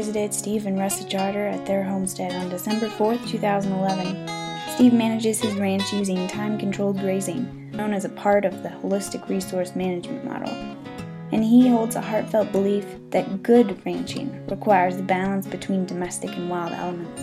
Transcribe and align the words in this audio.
visited 0.00 0.32
Steve 0.32 0.64
and 0.64 0.78
Russa 0.78 1.06
Charter 1.06 1.46
at 1.46 1.66
their 1.66 1.84
homestead 1.84 2.32
on 2.32 2.48
December 2.48 2.88
4th, 2.88 3.28
2011. 3.28 4.26
Steve 4.74 4.94
manages 4.94 5.42
his 5.42 5.52
ranch 5.56 5.92
using 5.92 6.26
time 6.26 6.56
controlled 6.56 6.98
grazing, 6.98 7.70
known 7.72 7.92
as 7.92 8.06
a 8.06 8.08
part 8.08 8.46
of 8.46 8.62
the 8.62 8.70
holistic 8.70 9.28
resource 9.28 9.76
management 9.76 10.24
model. 10.24 10.48
And 11.32 11.44
he 11.44 11.68
holds 11.68 11.96
a 11.96 12.00
heartfelt 12.00 12.50
belief 12.50 12.86
that 13.10 13.42
good 13.42 13.84
ranching 13.84 14.46
requires 14.46 14.96
the 14.96 15.02
balance 15.02 15.46
between 15.46 15.84
domestic 15.84 16.34
and 16.34 16.48
wild 16.48 16.72
elements. 16.72 17.20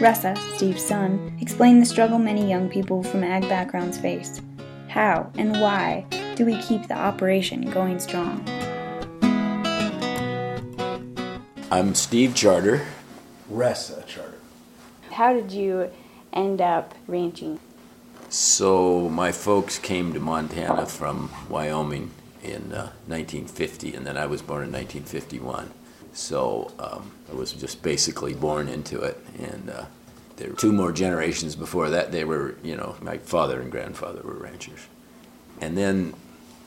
Russa, 0.00 0.38
Steve's 0.54 0.86
son, 0.86 1.36
explained 1.40 1.82
the 1.82 1.86
struggle 1.86 2.20
many 2.20 2.48
young 2.48 2.68
people 2.68 3.02
from 3.02 3.24
ag 3.24 3.42
backgrounds 3.48 3.98
face. 3.98 4.40
How 4.86 5.32
and 5.34 5.60
why 5.60 6.06
do 6.36 6.46
we 6.46 6.62
keep 6.62 6.86
the 6.86 6.96
operation 6.96 7.68
going 7.72 7.98
strong? 7.98 8.48
I'm 11.70 11.94
Steve 11.94 12.34
Charter. 12.34 12.86
Russa 13.50 14.06
Charter. 14.06 14.38
How 15.10 15.32
did 15.32 15.50
you 15.50 15.90
end 16.32 16.60
up 16.60 16.94
ranching? 17.06 17.58
So, 18.28 19.08
my 19.08 19.32
folks 19.32 19.78
came 19.78 20.12
to 20.12 20.20
Montana 20.20 20.84
from 20.86 21.30
Wyoming 21.48 22.10
in 22.42 22.72
uh, 22.72 22.92
1950, 23.06 23.94
and 23.94 24.06
then 24.06 24.16
I 24.16 24.26
was 24.26 24.42
born 24.42 24.64
in 24.64 24.72
1951. 24.72 25.70
So, 26.12 26.70
um, 26.78 27.12
I 27.30 27.34
was 27.34 27.52
just 27.52 27.82
basically 27.82 28.34
born 28.34 28.68
into 28.68 29.00
it. 29.00 29.18
And 29.38 29.70
uh, 29.70 29.84
there 30.36 30.50
were 30.50 30.56
two 30.56 30.72
more 30.72 30.92
generations 30.92 31.56
before 31.56 31.88
that, 31.90 32.12
they 32.12 32.24
were, 32.24 32.56
you 32.62 32.76
know, 32.76 32.96
my 33.00 33.18
father 33.18 33.60
and 33.60 33.70
grandfather 33.70 34.20
were 34.22 34.34
ranchers. 34.34 34.80
And 35.60 35.78
then 35.78 36.14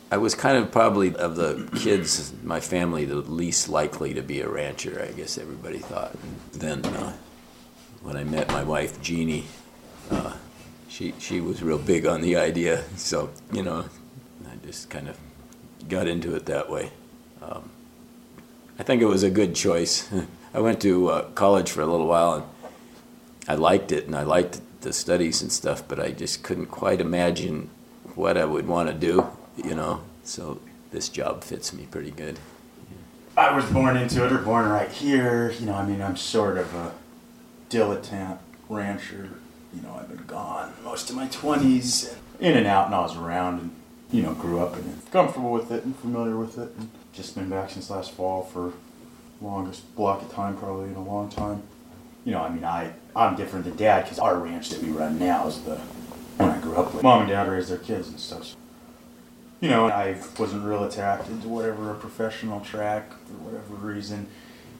I 0.09 0.17
was 0.17 0.35
kind 0.35 0.57
of 0.57 0.71
probably 0.71 1.13
of 1.15 1.35
the 1.35 1.69
kids, 1.75 2.31
my 2.41 2.61
family, 2.61 3.03
the 3.03 3.15
least 3.15 3.67
likely 3.67 4.13
to 4.13 4.21
be 4.21 4.39
a 4.39 4.47
rancher, 4.47 5.05
I 5.05 5.11
guess 5.11 5.37
everybody 5.37 5.79
thought. 5.79 6.15
Then 6.53 6.85
uh, 6.85 7.13
when 8.01 8.15
I 8.15 8.23
met 8.23 8.47
my 8.47 8.63
wife, 8.63 9.01
Jeannie, 9.01 9.47
uh, 10.09 10.37
she, 10.87 11.13
she 11.19 11.41
was 11.41 11.61
real 11.61 11.77
big 11.77 12.05
on 12.05 12.21
the 12.21 12.37
idea. 12.37 12.85
So, 12.95 13.31
you 13.51 13.63
know, 13.63 13.83
I 14.49 14.65
just 14.65 14.89
kind 14.89 15.09
of 15.09 15.17
got 15.89 16.07
into 16.07 16.35
it 16.35 16.45
that 16.45 16.69
way. 16.69 16.91
Um, 17.41 17.69
I 18.79 18.83
think 18.83 19.01
it 19.01 19.07
was 19.07 19.23
a 19.23 19.29
good 19.29 19.55
choice. 19.55 20.09
I 20.53 20.61
went 20.61 20.81
to 20.83 21.09
uh, 21.09 21.21
college 21.31 21.69
for 21.69 21.81
a 21.81 21.85
little 21.85 22.07
while 22.07 22.33
and 22.33 22.43
I 23.45 23.55
liked 23.55 23.91
it 23.91 24.05
and 24.05 24.15
I 24.15 24.23
liked 24.23 24.61
the 24.81 24.93
studies 24.93 25.41
and 25.41 25.51
stuff, 25.51 25.83
but 25.85 25.99
I 25.99 26.11
just 26.11 26.43
couldn't 26.43 26.67
quite 26.67 27.01
imagine 27.01 27.69
what 28.15 28.37
I 28.37 28.45
would 28.45 28.67
want 28.67 28.87
to 28.87 28.95
do 28.95 29.36
you 29.57 29.75
know, 29.75 30.01
so 30.23 30.59
this 30.91 31.09
job 31.09 31.43
fits 31.43 31.73
me 31.73 31.87
pretty 31.89 32.11
good. 32.11 32.39
I 33.35 33.55
was 33.55 33.65
born 33.65 33.97
into 33.97 34.25
it 34.25 34.31
or 34.31 34.39
born 34.39 34.67
right 34.67 34.89
here. 34.89 35.51
You 35.59 35.67
know, 35.67 35.75
I 35.75 35.85
mean, 35.85 36.01
I'm 36.01 36.17
sort 36.17 36.57
of 36.57 36.73
a 36.73 36.93
dilettante 37.69 38.39
rancher. 38.69 39.29
You 39.75 39.81
know, 39.81 39.95
I've 39.99 40.07
been 40.07 40.25
gone 40.25 40.73
most 40.83 41.09
of 41.09 41.15
my 41.15 41.27
20s, 41.27 42.15
in 42.39 42.57
and 42.57 42.65
out, 42.65 42.87
and 42.87 42.95
I 42.95 43.01
was 43.01 43.15
around 43.15 43.59
and, 43.59 43.71
you 44.11 44.23
know, 44.23 44.33
grew 44.33 44.59
up 44.59 44.75
and 44.75 45.11
comfortable 45.11 45.51
with 45.51 45.71
it 45.71 45.83
and 45.83 45.95
familiar 45.97 46.37
with 46.37 46.57
it. 46.57 46.71
And 46.77 46.89
just 47.13 47.35
been 47.35 47.49
back 47.49 47.69
since 47.69 47.89
last 47.89 48.11
fall 48.11 48.43
for 48.43 48.73
longest 49.41 49.95
block 49.95 50.21
of 50.21 50.31
time, 50.31 50.57
probably 50.57 50.89
in 50.89 50.95
a 50.95 51.03
long 51.03 51.29
time. 51.29 51.63
You 52.25 52.31
know, 52.31 52.41
I 52.41 52.49
mean, 52.49 52.63
I, 52.63 52.93
I'm 53.15 53.35
different 53.35 53.65
than 53.65 53.75
dad 53.75 54.03
because 54.03 54.19
our 54.19 54.37
ranch 54.37 54.69
that 54.69 54.81
we 54.81 54.89
run 54.89 55.19
now 55.19 55.47
is 55.47 55.61
the 55.61 55.75
one 56.37 56.49
I 56.49 56.59
grew 56.59 56.75
up 56.75 56.93
with. 56.93 57.03
Mom 57.03 57.21
and 57.21 57.29
dad 57.29 57.47
raised 57.47 57.69
their 57.69 57.77
kids 57.77 58.07
and 58.07 58.19
stuff 58.19 58.55
you 59.59 59.69
know, 59.69 59.87
I 59.87 60.17
wasn't 60.37 60.65
real 60.65 60.83
attracted 60.83 61.41
to 61.41 61.47
whatever 61.47 61.91
a 61.91 61.95
professional 61.95 62.61
track 62.61 63.09
for 63.11 63.33
whatever 63.33 63.73
reason. 63.75 64.27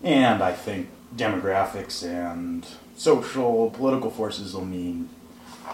And 0.03 0.43
I 0.43 0.53
think 0.53 0.89
demographics 1.15 2.03
and 2.07 2.65
social, 2.95 3.71
political 3.71 4.11
forces 4.11 4.53
will 4.53 4.65
mean, 4.65 5.09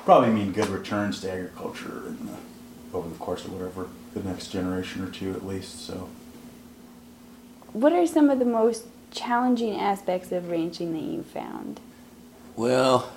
probably 0.06 0.30
mean 0.30 0.54
good 0.54 0.70
returns 0.70 1.20
to 1.22 1.32
agriculture 1.32 2.04
in 2.08 2.28
the, 2.28 2.98
over 2.98 3.10
the 3.10 3.16
course 3.16 3.44
of 3.44 3.54
whatever, 3.54 3.88
the 4.14 4.24
next 4.24 4.50
generation 4.50 5.04
or 5.04 5.10
two 5.10 5.32
at 5.32 5.46
least, 5.46 5.86
so. 5.86 6.10
What 7.74 7.92
are 7.92 8.06
some 8.06 8.30
of 8.30 8.40
the 8.40 8.46
most 8.46 8.86
challenging 9.12 9.76
aspects 9.76 10.32
of 10.32 10.50
ranching 10.50 10.94
that 10.94 11.02
you 11.02 11.24
found? 11.24 11.80
Well, 12.56 13.12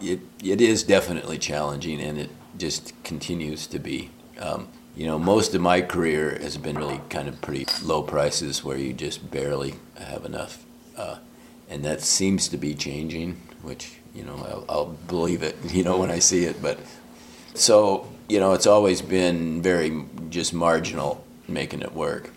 it, 0.00 0.20
it 0.42 0.60
is 0.60 0.82
definitely 0.82 1.38
challenging 1.38 2.00
and 2.00 2.18
it 2.18 2.30
just 2.58 2.92
continues 3.04 3.66
to 3.68 3.78
be. 3.78 4.10
Um, 4.40 4.68
you 4.96 5.06
know, 5.06 5.18
most 5.18 5.54
of 5.54 5.60
my 5.60 5.82
career 5.82 6.38
has 6.40 6.56
been 6.56 6.76
really 6.76 7.00
kind 7.10 7.28
of 7.28 7.40
pretty 7.40 7.66
low 7.82 8.02
prices 8.02 8.64
where 8.64 8.76
you 8.76 8.92
just 8.92 9.30
barely 9.30 9.74
have 9.96 10.24
enough. 10.24 10.64
Uh, 10.96 11.18
and 11.68 11.84
that 11.84 12.00
seems 12.00 12.48
to 12.48 12.56
be 12.56 12.74
changing, 12.74 13.40
which, 13.62 13.92
you 14.14 14.24
know, 14.24 14.36
I'll, 14.36 14.64
I'll, 14.68 14.86
believe 14.86 15.42
it, 15.42 15.56
you 15.68 15.84
know, 15.84 15.98
when 15.98 16.10
I 16.10 16.18
see 16.18 16.44
it. 16.44 16.60
But 16.60 16.78
so, 17.54 18.08
you 18.28 18.40
know, 18.40 18.52
it's 18.52 18.66
always 18.66 19.02
been 19.02 19.62
very 19.62 20.04
just 20.28 20.52
marginal 20.52 21.24
making 21.46 21.82
it 21.82 21.92
work. 21.92 22.30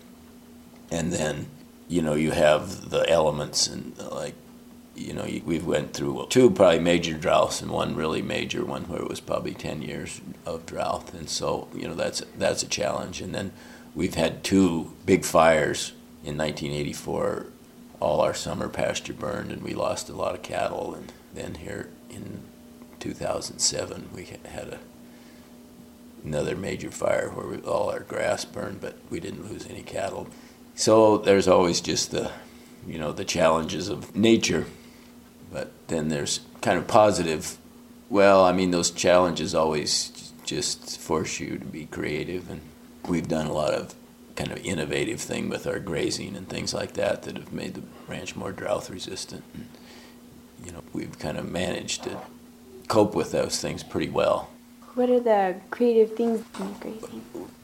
And 0.90 1.12
then, 1.12 1.46
you 1.88 2.02
know, 2.02 2.14
you 2.14 2.30
have 2.30 2.90
the 2.90 3.08
elements 3.10 3.66
and 3.66 3.96
like 3.98 4.34
you 4.94 5.12
know, 5.12 5.26
we've 5.44 5.66
went 5.66 5.92
through 5.92 6.26
two 6.30 6.50
probably 6.50 6.78
major 6.78 7.14
droughts 7.14 7.60
and 7.60 7.70
one 7.70 7.94
really 7.94 8.22
major 8.22 8.64
one 8.64 8.84
where 8.84 9.00
it 9.00 9.08
was 9.08 9.20
probably 9.20 9.54
10 9.54 9.82
years 9.82 10.20
of 10.46 10.66
drought. 10.66 11.12
And 11.12 11.28
so, 11.28 11.68
you 11.74 11.88
know, 11.88 11.94
that's, 11.94 12.22
that's 12.38 12.62
a 12.62 12.68
challenge. 12.68 13.20
And 13.20 13.34
then 13.34 13.52
we've 13.94 14.14
had 14.14 14.44
two 14.44 14.92
big 15.04 15.24
fires 15.24 15.92
in 16.24 16.38
1984. 16.38 17.46
All 18.00 18.20
our 18.20 18.34
summer 18.34 18.68
pasture 18.68 19.12
burned 19.12 19.50
and 19.50 19.62
we 19.62 19.74
lost 19.74 20.08
a 20.08 20.14
lot 20.14 20.34
of 20.34 20.42
cattle. 20.42 20.94
And 20.94 21.12
then 21.32 21.56
here 21.56 21.88
in 22.10 22.42
2007, 23.00 24.10
we 24.14 24.24
had 24.24 24.68
a, 24.68 24.78
another 26.24 26.56
major 26.56 26.90
fire 26.90 27.30
where 27.30 27.46
we, 27.46 27.56
all 27.62 27.90
our 27.90 28.00
grass 28.00 28.44
burned, 28.44 28.80
but 28.80 28.96
we 29.10 29.20
didn't 29.20 29.50
lose 29.50 29.66
any 29.66 29.82
cattle. 29.82 30.28
So 30.74 31.18
there's 31.18 31.48
always 31.48 31.80
just 31.80 32.10
the, 32.10 32.30
you 32.86 32.98
know, 32.98 33.12
the 33.12 33.24
challenges 33.24 33.88
of 33.88 34.14
nature. 34.14 34.66
But 35.54 35.70
then 35.86 36.08
there's 36.08 36.40
kind 36.62 36.76
of 36.76 36.88
positive. 36.88 37.56
Well, 38.10 38.44
I 38.44 38.50
mean, 38.50 38.72
those 38.72 38.90
challenges 38.90 39.54
always 39.54 40.32
just 40.44 40.98
force 40.98 41.38
you 41.38 41.58
to 41.58 41.64
be 41.64 41.86
creative, 41.86 42.50
and 42.50 42.60
we've 43.08 43.28
done 43.28 43.46
a 43.46 43.52
lot 43.52 43.72
of 43.72 43.94
kind 44.34 44.50
of 44.50 44.58
innovative 44.66 45.20
thing 45.20 45.48
with 45.48 45.64
our 45.64 45.78
grazing 45.78 46.34
and 46.34 46.48
things 46.48 46.74
like 46.74 46.94
that 46.94 47.22
that 47.22 47.36
have 47.36 47.52
made 47.52 47.74
the 47.74 47.82
ranch 48.08 48.34
more 48.34 48.50
drought 48.50 48.90
resistant. 48.90 49.44
And, 49.54 49.68
you 50.66 50.72
know, 50.72 50.82
we've 50.92 51.16
kind 51.20 51.38
of 51.38 51.48
managed 51.48 52.02
to 52.02 52.18
cope 52.88 53.14
with 53.14 53.30
those 53.30 53.60
things 53.60 53.84
pretty 53.84 54.10
well. 54.10 54.50
What 54.96 55.08
are 55.08 55.20
the 55.20 55.60
creative 55.70 56.16
things 56.16 56.42
in 56.58 56.72
grazing? 56.80 57.22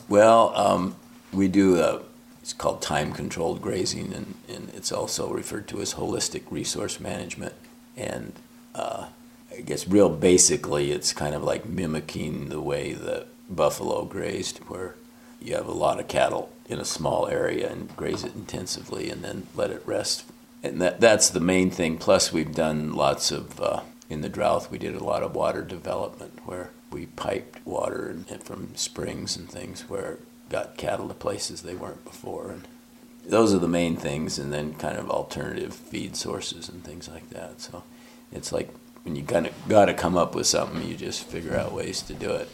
Well, 0.09 0.57
um, 0.57 0.95
we 1.33 1.49
do 1.49 1.81
a, 1.81 2.03
it's 2.41 2.53
called 2.53 2.83
time 2.83 3.13
controlled 3.13 3.61
grazing, 3.61 4.13
and, 4.13 4.37
and 4.49 4.71
it's 4.77 4.93
also 4.93 5.29
referred 5.33 5.67
to 5.69 5.81
as 5.81 5.95
holistic 5.95 6.43
resource 6.51 7.01
management. 7.01 7.55
And 8.01 8.33
uh, 8.75 9.07
I 9.53 9.61
guess, 9.61 9.87
real 9.87 10.09
basically, 10.09 10.93
it's 10.93 11.13
kind 11.13 11.35
of 11.35 11.43
like 11.43 11.67
mimicking 11.67 12.49
the 12.49 12.61
way 12.61 12.93
the 12.93 13.27
buffalo 13.49 14.05
grazed, 14.05 14.59
where 14.69 14.95
you 15.41 15.55
have 15.55 15.67
a 15.67 15.73
lot 15.73 16.01
of 16.01 16.09
cattle 16.09 16.51
in 16.69 16.79
a 16.79 16.85
small 16.85 17.27
area 17.29 17.71
and 17.71 17.95
graze 17.97 18.25
it 18.25 18.35
intensively 18.35 19.11
and 19.11 19.23
then 19.23 19.47
let 19.55 19.71
it 19.71 19.83
rest. 19.85 20.25
And 20.63 20.81
that, 20.81 21.01
that's 21.01 21.31
the 21.31 21.41
main 21.41 21.71
thing. 21.71 21.99
Plus, 21.99 22.33
we've 22.33 22.55
done 22.55 22.93
lots 22.93 23.31
of, 23.31 23.61
uh, 23.61 23.81
in 24.09 24.21
the 24.21 24.29
drought, 24.29 24.71
we 24.71 24.79
did 24.79 24.95
a 24.95 25.05
lot 25.05 25.23
of 25.23 25.35
water 25.35 25.63
development 25.63 26.41
where 26.45 26.71
we 26.91 27.07
piped 27.07 27.65
water 27.67 28.17
from 28.43 28.75
springs 28.77 29.37
and 29.37 29.49
things 29.51 29.89
where 29.89 30.19
got 30.49 30.77
cattle 30.77 31.09
to 31.09 31.15
places 31.15 31.63
they 31.63 31.75
weren't 31.75 32.05
before. 32.05 32.51
And 32.51 32.69
those 33.31 33.55
are 33.55 33.59
the 33.59 33.69
main 33.69 33.97
things, 33.97 34.39
and 34.39 34.53
then 34.53 34.75
kind 34.75 34.99
of 34.99 35.11
alternative 35.11 35.75
feed 35.75 36.17
sources 36.17 36.69
and 36.69 36.85
things 36.85 37.09
like 37.09 37.31
that. 37.31 37.61
So 37.61 37.85
it's 38.33 38.53
like 38.53 38.69
when 39.05 39.17
you 39.17 39.23
kind 39.23 39.47
of 39.47 39.55
got 39.69 39.87
to 39.87 39.95
come 39.95 40.17
up 40.17 40.35
with 40.35 40.47
something, 40.47 40.87
you 40.87 40.97
just 40.97 41.25
figure 41.25 41.57
out 41.57 41.73
ways 41.73 42.03
to 42.03 42.15
do 42.15 42.31
it. 42.31 42.49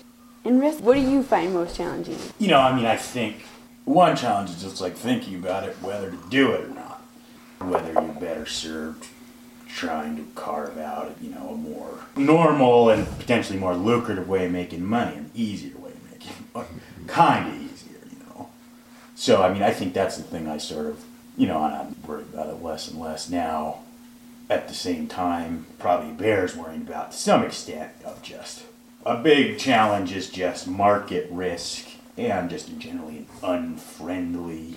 And 0.45 0.61
Rick, 0.61 0.81
what 0.81 0.95
do 0.95 1.01
you 1.01 1.23
find 1.23 1.53
most 1.53 1.77
challenging? 1.77 2.19
You 2.39 2.49
know, 2.49 2.61
I 2.61 2.77
mean, 2.77 2.87
I 2.87 2.97
think 2.97 3.45
one 3.85 4.17
challenge 4.17 4.51
is 4.51 4.63
just 4.63 4.81
like 4.81 4.95
thinking 4.97 5.35
about 5.35 5.65
it, 5.65 5.75
whether 5.83 6.11
to 6.11 6.19
do 6.31 6.53
it 6.53 6.65
or 6.67 6.69
not, 6.69 7.03
whether 7.59 7.93
you're 7.93 8.15
better 8.21 8.47
served 8.47 9.09
trying 9.69 10.17
to 10.17 10.23
carve 10.35 10.79
out, 10.79 11.15
you 11.21 11.31
know, 11.31 11.51
a 11.51 11.57
more 11.57 11.99
normal 12.17 12.91
and 12.91 13.07
potentially 13.19 13.59
more 13.59 13.75
lucrative 13.75 14.29
way 14.29 14.47
of 14.47 14.53
making 14.53 14.85
money, 14.85 15.17
an 15.17 15.31
easier 15.35 15.77
way 15.79 15.91
of 15.91 16.11
making 16.11 16.33
money, 16.55 16.69
kind 17.07 17.49
of 17.49 17.66
so, 19.17 19.43
I 19.43 19.53
mean, 19.53 19.63
I 19.63 19.71
think 19.71 19.95
that's 19.95 20.19
the 20.19 20.23
thing 20.23 20.47
I 20.47 20.59
sort 20.59 20.87
of, 20.87 21.03
you 21.37 21.47
know, 21.47 21.63
I'm 21.63 21.97
worried 22.07 22.27
about 22.33 22.49
it 22.49 22.63
less 22.63 22.87
and 22.89 23.01
less 23.01 23.29
now. 23.29 23.81
At 24.49 24.69
the 24.69 24.75
same 24.75 25.09
time, 25.09 25.67
probably 25.81 26.13
Bear's 26.13 26.55
worrying 26.55 26.83
about 26.83 27.11
to 27.11 27.17
some 27.17 27.43
extent 27.43 27.91
of 28.05 28.23
just 28.23 28.63
a 29.05 29.17
big 29.17 29.59
challenge 29.59 30.13
is 30.13 30.31
just 30.31 30.69
market 30.69 31.29
risk 31.31 31.89
and 32.17 32.49
just 32.49 32.79
generally 32.79 33.19
an 33.19 33.27
unfriendly 33.43 34.77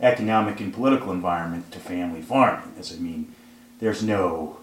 economic 0.00 0.60
and 0.60 0.72
political 0.72 1.12
environment 1.12 1.70
to 1.72 1.78
family 1.78 2.22
farming. 2.22 2.72
As 2.78 2.92
I 2.92 2.96
mean, 2.96 3.34
there's 3.78 4.02
no 4.02 4.58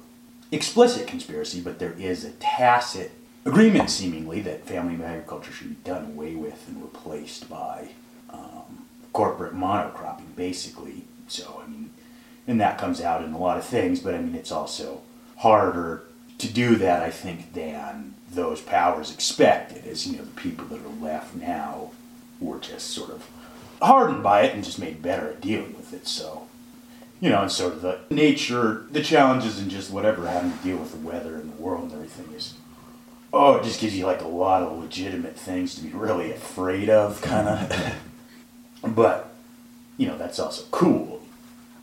explicit 0.52 1.08
conspiracy, 1.08 1.62
but 1.62 1.80
there 1.80 1.94
is 1.94 2.26
a 2.26 2.32
tacit 2.32 3.12
agreement, 3.46 3.90
seemingly, 3.90 4.42
that 4.42 4.66
family 4.66 5.02
agriculture 5.04 5.52
should 5.52 5.70
be 5.70 5.90
done 5.90 6.06
away 6.06 6.36
with 6.36 6.68
and 6.68 6.82
replaced 6.82 7.50
by 7.50 7.90
um, 8.30 8.81
corporate 9.14 9.54
monocropping, 9.54 10.36
basically. 10.36 11.04
So, 11.28 11.62
I 11.64 11.70
mean, 11.70 11.92
and 12.48 12.60
that 12.60 12.78
comes 12.78 13.02
out 13.02 13.24
in 13.24 13.34
a 13.34 13.38
lot 13.38 13.58
of 13.58 13.66
things, 13.66 14.00
but 14.00 14.14
I 14.14 14.20
mean, 14.20 14.36
it's 14.36 14.52
also 14.52 15.02
harder 15.38 16.04
to 16.38 16.52
do 16.52 16.76
that, 16.78 17.04
I 17.04 17.10
think, 17.10 17.54
than 17.54 18.16
those 18.32 18.62
powers 18.62 19.14
expected, 19.14 19.86
as 19.86 20.08
you 20.08 20.18
know, 20.18 20.24
the 20.24 20.42
people 20.42 20.66
that 20.68 20.82
are 20.82 21.04
left 21.04 21.36
now 21.36 21.92
were 22.40 22.60
just 22.60 22.90
sort 22.90 23.12
of 23.12 23.30
hardened 23.82 24.24
by 24.24 24.44
it 24.44 24.54
and 24.54 24.64
just 24.64 24.80
made 24.80 25.02
better 25.02 25.30
at 25.30 25.42
dealing 25.42 25.76
with 25.76 25.94
it. 25.94 26.08
So, 26.08 26.48
you 27.20 27.30
know, 27.30 27.42
and 27.42 27.52
sort 27.52 27.74
of 27.74 27.82
the 27.82 28.00
nature, 28.10 28.86
the 28.92 29.04
challenges, 29.04 29.60
and 29.60 29.70
just 29.70 29.92
whatever 29.92 30.28
having 30.28 30.52
to 30.52 30.64
deal 30.64 30.78
with 30.78 30.92
the 30.92 31.08
weather 31.08 31.36
and 31.36 31.52
the 31.52 31.62
world 31.62 31.84
and 31.84 31.94
everything 31.94 32.34
is, 32.34 32.56
oh, 33.34 33.56
it 33.56 33.64
just 33.64 33.80
gives 33.80 33.96
you 33.96 34.06
like 34.06 34.22
a 34.22 34.28
lot 34.28 34.64
of 34.64 34.78
legitimate 34.78 35.38
things 35.38 35.76
to 35.76 35.82
be 35.82 35.90
really 35.90 36.32
afraid 36.32 36.90
of, 36.90 37.22
kind 37.22 37.48
of. 37.48 37.96
but, 38.84 39.32
you 39.98 40.08
know, 40.08 40.18
that's 40.18 40.40
also 40.40 40.66
cool. 40.72 41.22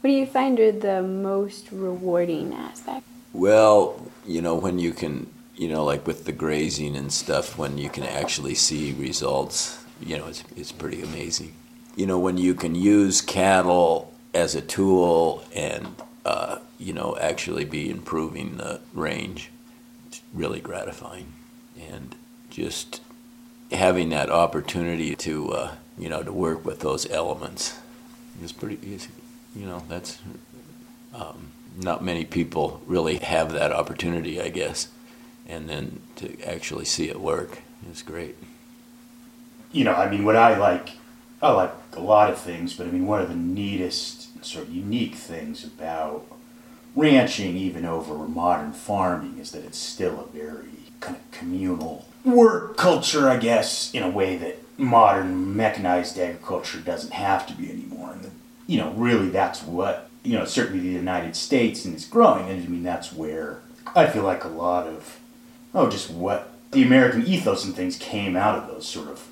What 0.00 0.11
do 0.11 0.15
you 0.15 0.27
find 0.27 0.61
are 0.61 0.73
the 0.73 1.03
most 1.03 1.73
rewarding 1.73 2.55
aspects? 2.55 3.09
Well, 3.33 4.06
you 4.27 4.41
know, 4.41 4.55
when 4.55 4.79
you 4.79 4.93
can, 4.93 5.29
you 5.56 5.69
know, 5.69 5.85
like 5.85 6.06
with 6.06 6.25
the 6.25 6.33
grazing 6.33 6.97
and 6.97 7.12
stuff, 7.12 7.59
when 7.59 7.79
you 7.79 7.91
can 7.91 8.05
actually 8.05 8.55
see 8.55 8.93
results, 8.93 9.83
you 10.00 10.17
know, 10.17 10.27
it's, 10.27 10.45
it's 10.56 10.73
pretty 10.73 11.03
amazing. 11.03 11.55
You 11.97 12.06
know, 12.06 12.19
when 12.19 12.39
you 12.39 12.55
can 12.55 12.75
use 12.75 13.21
cattle 13.21 14.12
as 14.33 14.55
a 14.55 14.61
tool 14.61 15.43
and, 15.55 15.89
uh, 16.25 16.59
you 16.79 16.93
know, 16.93 17.17
actually 17.21 17.65
be 17.65 17.91
improving 17.91 18.56
the 18.56 18.81
range, 18.95 19.50
it's 20.06 20.23
really 20.33 20.61
gratifying. 20.61 21.33
And 21.81 22.15
just 22.50 23.00
having 23.73 24.11
that 24.11 24.31
opportunity 24.31 25.17
to, 25.17 25.53
uh, 25.53 25.75
you 25.99 26.09
know, 26.09 26.23
to 26.23 26.33
work 26.33 26.65
with 26.65 26.81
those 26.81 27.11
elements 27.11 27.79
is 28.43 28.53
pretty. 28.53 28.79
You 29.55 29.67
know, 29.67 29.83
that's. 29.89 30.19
Um, 31.15 31.53
not 31.79 32.03
many 32.03 32.25
people 32.25 32.81
really 32.87 33.17
have 33.19 33.53
that 33.53 33.73
opportunity, 33.73 34.41
I 34.41 34.49
guess. 34.49 34.89
And 35.47 35.69
then 35.69 36.00
to 36.17 36.41
actually 36.43 36.85
see 36.85 37.09
it 37.09 37.21
work 37.21 37.62
is 37.91 38.03
great. 38.03 38.37
You 39.73 39.85
know, 39.85 39.95
I 39.95 40.11
mean, 40.11 40.25
what 40.25 40.37
I 40.37 40.59
like, 40.59 40.91
I 41.41 41.50
like 41.53 41.73
a 41.93 42.00
lot 42.00 42.31
of 42.31 42.39
things, 42.39 42.75
but 42.75 42.87
I 42.87 42.91
mean, 42.91 43.06
one 43.06 43.21
of 43.21 43.29
the 43.29 43.37
neatest, 43.37 44.45
sort 44.45 44.67
of 44.67 44.75
unique 44.75 45.15
things 45.15 45.65
about 45.65 46.27
ranching, 46.99 47.56
even 47.56 47.85
over 47.85 48.15
modern 48.15 48.73
farming, 48.73 49.39
is 49.39 49.53
that 49.53 49.65
it's 49.65 49.79
still 49.79 50.21
a 50.21 50.37
very 50.37 50.69
kind 51.00 51.17
of 51.17 51.31
communal 51.31 52.06
work 52.25 52.77
culture, 52.77 53.29
I 53.29 53.37
guess, 53.37 53.93
in 53.95 54.03
a 54.03 54.11
way 54.11 54.37
that 54.37 54.59
modern 54.79 55.56
mechanized 55.56 56.19
agriculture 56.19 56.81
doesn't 56.81 57.12
have 57.12 57.47
to 57.47 57.55
be 57.55 57.71
anymore. 57.71 58.12
And, 58.12 58.23
the, 58.23 58.31
you 58.67 58.79
know, 58.79 58.93
really 58.93 59.29
that's 59.29 59.62
what 59.62 60.09
you 60.29 60.37
know, 60.37 60.45
certainly 60.45 60.81
the 60.81 60.89
United 60.89 61.35
States 61.35 61.87
and 61.87 61.95
it's 61.95 62.05
growing. 62.05 62.50
And 62.50 62.62
I 62.62 62.69
mean, 62.69 62.83
that's 62.83 63.12
where 63.12 63.61
I 63.95 64.06
feel 64.06 64.25
like 64.25 64.45
a 64.45 64.49
lot 64.49 64.87
of, 64.87 65.19
oh, 65.75 65.89
just 65.89 66.11
what 66.11 66.53
the 66.73 66.83
American 66.83 67.27
ethos 67.27 67.65
and 67.65 67.75
things 67.75 67.97
came 67.97 68.37
out 68.37 68.59
of 68.59 68.67
those 68.67 68.87
sort 68.87 69.09
of 69.09 69.27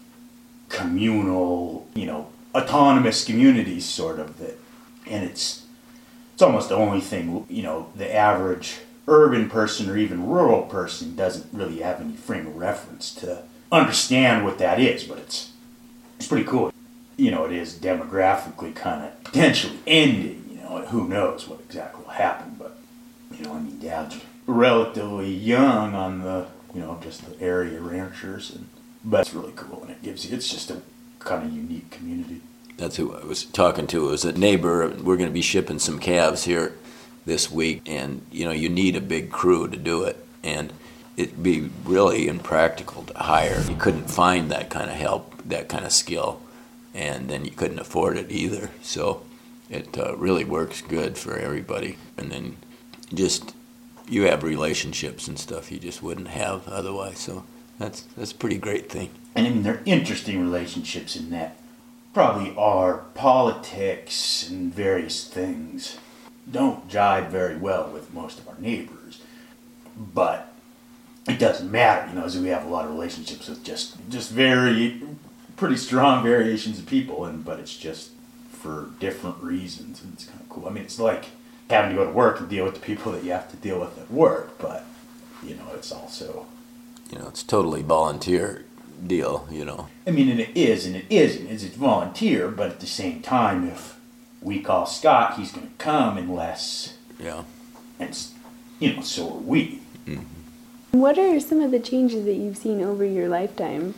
communal, 0.70 1.86
you 1.94 2.06
know, 2.06 2.28
autonomous 2.54 3.26
communities, 3.26 3.84
sort 3.84 4.18
of 4.18 4.38
that. 4.38 4.58
And 5.06 5.24
it's, 5.24 5.65
it's 6.36 6.42
almost 6.42 6.68
the 6.68 6.74
only 6.76 7.00
thing, 7.00 7.46
you 7.48 7.62
know, 7.62 7.86
the 7.96 8.14
average 8.14 8.80
urban 9.08 9.48
person 9.48 9.88
or 9.88 9.96
even 9.96 10.26
rural 10.28 10.64
person 10.64 11.16
doesn't 11.16 11.46
really 11.50 11.78
have 11.78 11.98
any 11.98 12.12
frame 12.12 12.46
of 12.46 12.54
reference 12.56 13.14
to 13.14 13.42
understand 13.72 14.44
what 14.44 14.58
that 14.58 14.78
is, 14.78 15.04
but 15.04 15.16
it's, 15.16 15.52
it's 16.18 16.28
pretty 16.28 16.44
cool. 16.44 16.70
You 17.16 17.30
know, 17.30 17.46
it 17.46 17.52
is 17.52 17.72
demographically 17.78 18.74
kind 18.74 19.06
of 19.06 19.24
potentially 19.24 19.78
ending 19.86 20.46
You 20.50 20.60
know, 20.60 20.84
who 20.88 21.08
knows 21.08 21.48
what 21.48 21.60
exactly 21.60 22.04
will 22.04 22.10
happen, 22.10 22.54
but, 22.58 22.76
you 23.32 23.42
know, 23.42 23.54
I 23.54 23.60
mean, 23.60 23.78
Dad's 23.78 24.20
relatively 24.46 25.32
young 25.32 25.94
on 25.94 26.20
the, 26.20 26.48
you 26.74 26.80
know, 26.82 26.98
just 27.02 27.24
the 27.24 27.42
area 27.42 27.80
ranchers, 27.80 28.54
and 28.54 28.68
but 29.02 29.20
it's 29.20 29.32
really 29.32 29.54
cool, 29.56 29.80
and 29.84 29.90
it 29.90 30.02
gives 30.02 30.26
you, 30.28 30.36
it's 30.36 30.50
just 30.50 30.70
a 30.70 30.82
kind 31.18 31.46
of 31.46 31.54
unique 31.54 31.90
community. 31.90 32.42
That's 32.76 32.96
who 32.96 33.14
I 33.14 33.24
was 33.24 33.44
talking 33.44 33.86
to. 33.88 34.08
It 34.08 34.10
was 34.10 34.24
a 34.24 34.32
neighbor. 34.32 34.88
We're 34.88 35.16
going 35.16 35.28
to 35.28 35.34
be 35.34 35.42
shipping 35.42 35.78
some 35.78 35.98
calves 35.98 36.44
here 36.44 36.74
this 37.24 37.50
week, 37.50 37.82
and 37.86 38.24
you 38.30 38.44
know, 38.44 38.52
you 38.52 38.68
need 38.68 38.96
a 38.96 39.00
big 39.00 39.30
crew 39.30 39.68
to 39.68 39.76
do 39.76 40.04
it, 40.04 40.24
and 40.42 40.72
it'd 41.16 41.42
be 41.42 41.70
really 41.84 42.28
impractical 42.28 43.02
to 43.04 43.18
hire. 43.18 43.62
You 43.68 43.76
couldn't 43.76 44.10
find 44.10 44.50
that 44.50 44.70
kind 44.70 44.90
of 44.90 44.96
help, 44.96 45.42
that 45.44 45.68
kind 45.68 45.84
of 45.84 45.92
skill, 45.92 46.40
and 46.94 47.28
then 47.28 47.44
you 47.44 47.50
couldn't 47.50 47.78
afford 47.78 48.16
it 48.16 48.30
either. 48.30 48.70
So 48.82 49.24
it 49.70 49.96
uh, 49.98 50.16
really 50.16 50.44
works 50.44 50.82
good 50.82 51.18
for 51.18 51.36
everybody. 51.36 51.96
And 52.16 52.30
then 52.30 52.56
just 53.12 53.54
you 54.08 54.22
have 54.22 54.42
relationships 54.42 55.26
and 55.28 55.38
stuff 55.38 55.72
you 55.72 55.78
just 55.78 56.02
wouldn't 56.02 56.28
have 56.28 56.68
otherwise. 56.68 57.18
So 57.18 57.44
that's 57.78 58.02
that's 58.16 58.32
a 58.32 58.36
pretty 58.36 58.58
great 58.58 58.90
thing. 58.90 59.10
And 59.34 59.46
I 59.46 59.50
mean, 59.50 59.62
they're 59.62 59.82
interesting 59.84 60.40
relationships 60.40 61.16
in 61.16 61.30
that 61.30 61.56
probably 62.16 62.56
our 62.56 63.04
politics 63.12 64.48
and 64.48 64.72
various 64.72 65.28
things. 65.28 65.98
Don't 66.50 66.88
jive 66.88 67.28
very 67.28 67.58
well 67.58 67.90
with 67.90 68.14
most 68.14 68.38
of 68.38 68.48
our 68.48 68.56
neighbors, 68.58 69.20
but 69.94 70.50
it 71.28 71.38
doesn't 71.38 71.70
matter, 71.70 72.08
you 72.08 72.14
know, 72.14 72.24
as 72.24 72.38
we 72.38 72.48
have 72.48 72.64
a 72.64 72.70
lot 72.70 72.86
of 72.86 72.90
relationships 72.90 73.50
with 73.50 73.62
just 73.62 73.98
just 74.08 74.30
very 74.30 75.02
pretty 75.58 75.76
strong 75.76 76.24
variations 76.24 76.78
of 76.78 76.86
people, 76.86 77.26
and 77.26 77.44
but 77.44 77.60
it's 77.60 77.76
just 77.76 78.12
for 78.50 78.88
different 78.98 79.36
reasons, 79.42 80.02
and 80.02 80.14
it's 80.14 80.24
kind 80.24 80.40
of 80.40 80.48
cool. 80.48 80.66
I 80.66 80.70
mean, 80.70 80.84
it's 80.84 80.98
like 80.98 81.26
having 81.68 81.90
to 81.90 81.96
go 81.96 82.06
to 82.06 82.12
work 82.12 82.40
and 82.40 82.48
deal 82.48 82.64
with 82.64 82.76
the 82.76 82.80
people 82.80 83.12
that 83.12 83.24
you 83.24 83.32
have 83.32 83.50
to 83.50 83.58
deal 83.58 83.78
with 83.78 83.98
at 83.98 84.10
work, 84.10 84.56
but 84.56 84.86
you 85.44 85.54
know, 85.54 85.68
it's 85.74 85.92
also 85.92 86.46
you 87.10 87.18
know, 87.18 87.28
it's 87.28 87.42
totally 87.42 87.82
volunteer 87.82 88.64
deal. 89.06 89.46
You 89.50 89.64
know, 89.64 89.88
I 90.06 90.10
mean, 90.10 90.28
and 90.28 90.40
it 90.40 90.56
is, 90.56 90.86
and 90.86 90.96
it 90.96 91.06
isn't. 91.10 91.48
It's 91.48 91.64
volunteer, 91.64 92.48
but 92.48 92.70
at 92.70 92.80
the 92.80 92.86
same 92.86 93.22
time, 93.22 93.68
if 93.68 93.98
we 94.40 94.60
call 94.60 94.86
Scott, 94.86 95.36
he's 95.38 95.52
going 95.52 95.68
to 95.68 95.74
come 95.74 96.16
unless 96.16 96.94
yeah, 97.18 97.44
and 97.98 98.16
you 98.78 98.94
know, 98.94 99.02
so 99.02 99.34
are 99.34 99.38
we. 99.38 99.80
Mm-hmm. 100.06 100.98
What 100.98 101.18
are 101.18 101.38
some 101.40 101.60
of 101.60 101.70
the 101.70 101.80
changes 101.80 102.24
that 102.24 102.34
you've 102.34 102.56
seen 102.56 102.82
over 102.82 103.04
your 103.04 103.28
lifetime? 103.28 103.94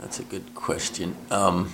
That's 0.00 0.18
a 0.18 0.24
good 0.24 0.54
question. 0.54 1.14
Um, 1.30 1.72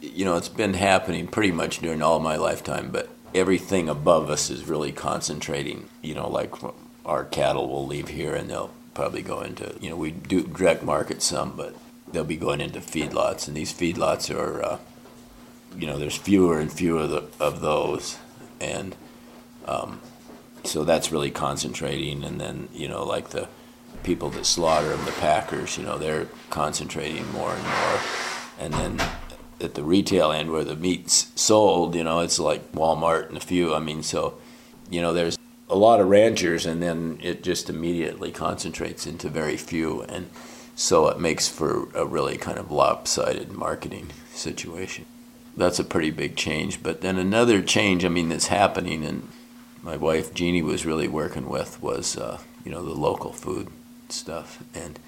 you 0.00 0.24
know, 0.24 0.36
it's 0.36 0.48
been 0.48 0.74
happening 0.74 1.26
pretty 1.26 1.52
much 1.52 1.78
during 1.78 2.02
all 2.02 2.20
my 2.20 2.36
lifetime, 2.36 2.90
but 2.90 3.08
everything 3.34 3.88
above 3.88 4.30
us 4.30 4.48
is 4.50 4.66
really 4.66 4.92
concentrating. 4.92 5.88
You 6.02 6.14
know, 6.14 6.28
like 6.28 6.54
our 7.04 7.24
cattle 7.24 7.68
will 7.68 7.86
leave 7.86 8.08
here 8.08 8.34
and 8.34 8.48
they'll 8.48 8.72
probably 8.94 9.22
go 9.22 9.40
into, 9.40 9.74
you 9.80 9.90
know, 9.90 9.96
we 9.96 10.10
do 10.10 10.42
direct 10.42 10.82
market 10.82 11.22
some, 11.22 11.56
but 11.56 11.74
they'll 12.12 12.24
be 12.24 12.36
going 12.36 12.60
into 12.60 12.80
feedlots, 12.80 13.46
and 13.46 13.56
these 13.56 13.72
feedlots 13.72 14.34
are, 14.34 14.62
uh, 14.62 14.78
you 15.76 15.86
know, 15.86 15.98
there's 15.98 16.16
fewer 16.16 16.58
and 16.58 16.72
fewer 16.72 17.02
of, 17.02 17.10
the, 17.10 17.24
of 17.38 17.60
those, 17.60 18.18
and 18.60 18.96
um, 19.66 20.00
so 20.64 20.84
that's 20.84 21.12
really 21.12 21.30
concentrating. 21.30 22.24
And 22.24 22.40
then, 22.40 22.68
you 22.72 22.88
know, 22.88 23.04
like 23.04 23.30
the 23.30 23.48
people 24.02 24.30
that 24.30 24.44
slaughter 24.44 24.88
them, 24.88 25.04
the 25.04 25.12
packers, 25.12 25.78
you 25.78 25.84
know, 25.84 25.98
they're 25.98 26.26
concentrating 26.50 27.30
more 27.32 27.54
and 27.54 27.62
more, 27.62 28.00
and 28.58 28.74
then 28.74 29.00
at 29.60 29.74
the 29.74 29.82
retail 29.82 30.32
end 30.32 30.50
where 30.50 30.64
the 30.64 30.76
meat's 30.76 31.30
sold, 31.34 31.94
you 31.94 32.02
know, 32.02 32.20
it's 32.20 32.38
like 32.38 32.72
Walmart 32.72 33.28
and 33.28 33.36
a 33.36 33.40
few. 33.40 33.74
I 33.74 33.78
mean, 33.78 34.02
so, 34.02 34.38
you 34.88 35.02
know, 35.02 35.12
there's 35.12 35.36
a 35.70 35.76
lot 35.76 36.00
of 36.00 36.08
ranchers, 36.08 36.66
and 36.66 36.82
then 36.82 37.18
it 37.22 37.42
just 37.42 37.70
immediately 37.70 38.32
concentrates 38.32 39.06
into 39.06 39.28
very 39.28 39.56
few, 39.56 40.02
and 40.02 40.28
so 40.74 41.06
it 41.08 41.20
makes 41.20 41.48
for 41.48 41.88
a 41.94 42.04
really 42.04 42.36
kind 42.36 42.58
of 42.58 42.72
lopsided 42.72 43.52
marketing 43.52 44.08
situation. 44.34 45.06
That's 45.56 45.78
a 45.78 45.84
pretty 45.84 46.10
big 46.10 46.36
change. 46.36 46.82
But 46.82 47.02
then 47.02 47.18
another 47.18 47.62
change, 47.62 48.04
I 48.04 48.08
mean, 48.08 48.28
that's 48.28 48.48
happening, 48.48 49.04
and 49.04 49.28
my 49.82 49.96
wife 49.96 50.34
Jeannie 50.34 50.62
was 50.62 50.84
really 50.84 51.08
working 51.08 51.48
with 51.48 51.80
was, 51.80 52.16
uh, 52.16 52.38
you 52.64 52.72
know, 52.72 52.84
the 52.84 52.94
local 52.94 53.32
food 53.32 53.68
stuff, 54.08 54.62
and 54.74 54.98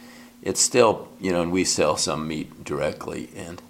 it's 0.42 0.60
still, 0.60 1.08
you 1.20 1.32
know, 1.32 1.42
and 1.42 1.52
we 1.52 1.64
sell 1.64 1.96
some 1.96 2.28
meat 2.28 2.64
directly, 2.64 3.30
and 3.34 3.60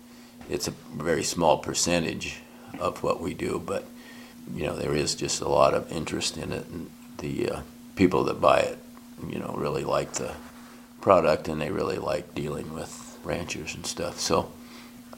it's 0.50 0.68
a 0.68 0.74
very 0.94 1.22
small 1.22 1.58
percentage 1.58 2.40
of 2.78 3.02
what 3.02 3.20
we 3.20 3.32
do, 3.32 3.62
but 3.64 3.86
you 4.54 4.66
know 4.66 4.76
there 4.76 4.94
is 4.94 5.14
just 5.14 5.40
a 5.40 5.48
lot 5.48 5.74
of 5.74 5.90
interest 5.90 6.36
in 6.36 6.52
it, 6.52 6.66
and 6.68 6.90
the 7.18 7.50
uh, 7.50 7.60
people 7.96 8.24
that 8.24 8.40
buy 8.40 8.60
it, 8.60 8.78
you 9.28 9.38
know, 9.38 9.54
really 9.56 9.84
like 9.84 10.14
the 10.14 10.34
product, 11.00 11.48
and 11.48 11.60
they 11.60 11.70
really 11.70 11.98
like 11.98 12.34
dealing 12.34 12.72
with 12.72 13.18
ranchers 13.24 13.74
and 13.74 13.86
stuff. 13.86 14.18
So 14.18 14.52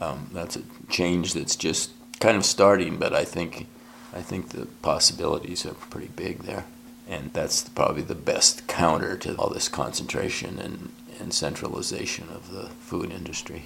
um, 0.01 0.29
that's 0.33 0.55
a 0.55 0.61
change 0.89 1.33
that's 1.33 1.55
just 1.55 1.91
kind 2.19 2.37
of 2.37 2.45
starting, 2.45 2.97
but 2.97 3.13
I 3.13 3.25
think 3.25 3.67
I 4.13 4.21
think 4.21 4.49
the 4.49 4.65
possibilities 4.81 5.65
are 5.65 5.73
pretty 5.73 6.09
big 6.15 6.43
there, 6.43 6.65
and 7.07 7.33
that's 7.33 7.67
probably 7.69 8.01
the 8.01 8.15
best 8.15 8.67
counter 8.67 9.17
to 9.17 9.35
all 9.35 9.49
this 9.49 9.67
concentration 9.67 10.57
and, 10.59 10.91
and 11.19 11.33
centralization 11.33 12.29
of 12.29 12.51
the 12.51 12.69
food 12.79 13.11
industry. 13.11 13.63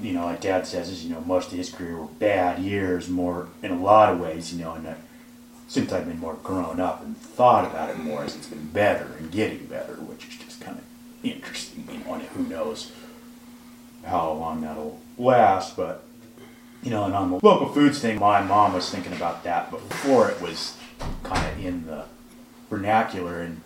You 0.00 0.12
know, 0.12 0.26
like 0.26 0.40
Dad 0.40 0.66
says, 0.66 0.88
is 0.88 1.04
you 1.04 1.14
know 1.14 1.20
most 1.22 1.52
of 1.52 1.58
his 1.58 1.70
career 1.70 1.96
were 1.96 2.06
bad 2.06 2.58
years, 2.60 3.08
more 3.08 3.48
in 3.62 3.70
a 3.70 3.80
lot 3.80 4.12
of 4.12 4.20
ways. 4.20 4.52
You 4.52 4.64
know, 4.64 4.72
and 4.74 4.88
I, 4.88 4.96
since 5.68 5.92
I've 5.92 6.06
been 6.06 6.20
more 6.20 6.34
grown 6.34 6.80
up 6.80 7.02
and 7.02 7.16
thought 7.16 7.64
about 7.64 7.90
it 7.90 7.98
more, 7.98 8.24
as 8.24 8.36
it's 8.36 8.46
been 8.46 8.66
better 8.68 9.10
and 9.18 9.30
getting 9.30 9.66
better, 9.66 9.94
which 9.94 10.26
is 10.28 10.36
just 10.36 10.60
kind 10.60 10.78
of 10.78 10.84
interesting. 11.24 11.88
You 11.90 11.98
know, 12.04 12.14
and 12.14 12.22
who 12.24 12.44
knows 12.44 12.92
how 14.04 14.32
long 14.32 14.60
that'll 14.60 15.00
last, 15.18 15.76
but 15.76 16.04
you 16.82 16.90
know, 16.90 17.04
and 17.04 17.14
on 17.14 17.30
the 17.30 17.40
local 17.42 17.68
foods 17.68 17.98
thing, 17.98 18.18
my 18.18 18.40
mom 18.40 18.72
was 18.72 18.88
thinking 18.90 19.12
about 19.12 19.42
that 19.44 19.70
before 19.70 20.30
it 20.30 20.40
was 20.40 20.76
kind 21.24 21.44
of 21.44 21.64
in 21.64 21.86
the 21.86 22.04
vernacular. 22.70 23.40
And 23.42 23.62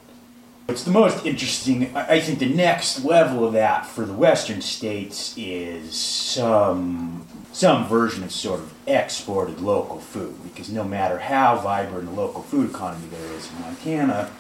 it's 0.71 0.85
the 0.85 0.91
most 0.91 1.27
interesting. 1.27 1.95
I 1.97 2.21
think 2.21 2.39
the 2.39 2.49
next 2.49 3.05
level 3.05 3.47
of 3.47 3.53
that 3.55 3.87
for 3.87 4.05
the 4.05 4.13
Western 4.13 4.61
states 4.61 5.35
is 5.37 5.95
some 5.95 7.27
some 7.53 7.87
version 7.89 8.23
of 8.23 8.33
sort 8.33 8.61
of 8.61 8.73
exported 8.87 9.61
local 9.61 9.99
food, 9.99 10.43
because 10.45 10.71
no 10.71 10.85
matter 10.85 11.19
how 11.19 11.57
vibrant 11.59 12.09
a 12.09 12.13
local 12.13 12.43
food 12.43 12.71
economy 12.71 13.09
there 13.11 13.33
is 13.33 13.51
in 13.51 13.61
Montana, 13.61 14.31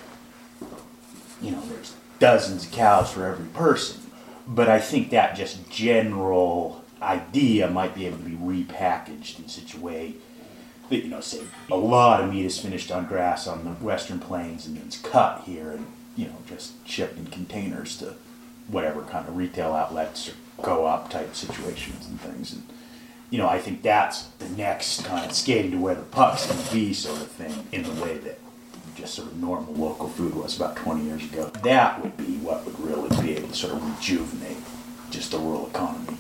you 1.42 1.50
know, 1.50 1.60
there's 1.66 1.94
dozens 2.18 2.66
of 2.66 2.72
cows 2.72 3.12
for 3.12 3.26
every 3.26 3.46
person. 3.46 4.00
But 4.46 4.68
I 4.68 4.80
think 4.80 5.10
that 5.10 5.36
just 5.36 5.68
general 5.70 6.84
idea 7.02 7.68
might 7.70 7.94
be 7.94 8.06
able 8.06 8.18
to 8.18 8.24
be 8.24 8.36
repackaged 8.36 9.38
in 9.38 9.48
such 9.48 9.74
a 9.74 9.80
way 9.80 10.14
that, 10.88 11.04
you 11.04 11.08
know, 11.08 11.20
say 11.20 11.42
a 11.70 11.76
lot 11.76 12.20
of 12.20 12.32
meat 12.32 12.44
is 12.44 12.58
finished 12.58 12.90
on 12.90 13.06
grass 13.06 13.46
on 13.46 13.64
the 13.64 13.70
western 13.84 14.18
plains 14.18 14.66
and 14.66 14.76
then 14.76 14.84
it's 14.86 14.98
cut 14.98 15.42
here 15.44 15.70
and, 15.72 15.86
you 16.20 16.26
know, 16.26 16.36
just 16.46 16.72
shipped 16.86 17.16
in 17.16 17.26
containers 17.26 17.96
to 17.96 18.14
whatever 18.68 19.00
kind 19.02 19.26
of 19.26 19.34
retail 19.36 19.72
outlets 19.72 20.28
or 20.28 20.34
co-op 20.62 21.08
type 21.08 21.34
situations 21.34 22.06
and 22.06 22.20
things. 22.20 22.52
And, 22.52 22.62
you 23.30 23.38
know, 23.38 23.48
I 23.48 23.58
think 23.58 23.80
that's 23.80 24.24
the 24.38 24.48
next 24.50 25.06
kind 25.06 25.24
of 25.24 25.34
skating 25.34 25.70
to 25.70 25.78
where 25.78 25.94
the 25.94 26.02
puck's 26.02 26.46
going 26.46 26.62
to 26.62 26.74
be 26.74 26.92
sort 26.92 27.22
of 27.22 27.28
thing 27.28 27.66
in 27.72 27.84
the 27.84 28.02
way 28.02 28.18
that 28.18 28.38
just 28.96 29.14
sort 29.14 29.28
of 29.28 29.38
normal 29.38 29.72
local 29.72 30.10
food 30.10 30.34
was 30.34 30.56
about 30.56 30.76
20 30.76 31.04
years 31.04 31.24
ago. 31.24 31.46
That 31.62 32.02
would 32.02 32.18
be 32.18 32.36
what 32.38 32.66
would 32.66 32.78
really 32.80 33.08
be 33.22 33.36
able 33.36 33.48
to 33.48 33.54
sort 33.54 33.72
of 33.72 33.96
rejuvenate 33.96 34.58
just 35.08 35.30
the 35.30 35.38
rural 35.38 35.68
economy. 35.68 36.18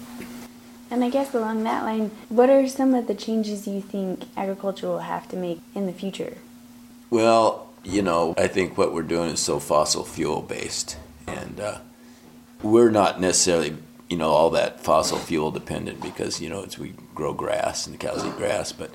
And 0.90 1.04
I 1.04 1.10
guess 1.10 1.34
along 1.34 1.62
that 1.64 1.84
line, 1.84 2.10
what 2.30 2.48
are 2.48 2.66
some 2.66 2.94
of 2.94 3.06
the 3.06 3.14
changes 3.14 3.68
you 3.68 3.82
think 3.82 4.24
agriculture 4.34 4.88
will 4.88 5.00
have 5.00 5.28
to 5.28 5.36
make 5.36 5.60
in 5.74 5.84
the 5.84 5.92
future? 5.92 6.38
Well, 7.10 7.69
you 7.84 8.02
know, 8.02 8.34
I 8.36 8.46
think 8.46 8.76
what 8.76 8.92
we're 8.92 9.02
doing 9.02 9.30
is 9.30 9.40
so 9.40 9.58
fossil 9.58 10.04
fuel 10.04 10.42
based, 10.42 10.96
and 11.26 11.60
uh, 11.60 11.78
we're 12.62 12.90
not 12.90 13.20
necessarily, 13.20 13.76
you 14.08 14.16
know, 14.16 14.30
all 14.30 14.50
that 14.50 14.80
fossil 14.80 15.18
fuel 15.18 15.50
dependent 15.50 16.02
because 16.02 16.40
you 16.40 16.48
know 16.48 16.62
it's 16.62 16.78
we 16.78 16.94
grow 17.14 17.32
grass 17.32 17.86
and 17.86 17.94
the 17.94 17.98
cows 17.98 18.24
eat 18.24 18.36
grass, 18.36 18.72
but 18.72 18.90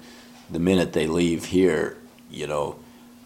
the 0.50 0.60
minute 0.60 0.94
they 0.94 1.08
leave 1.08 1.46
here, 1.46 1.98
you 2.30 2.46
know, 2.48 2.77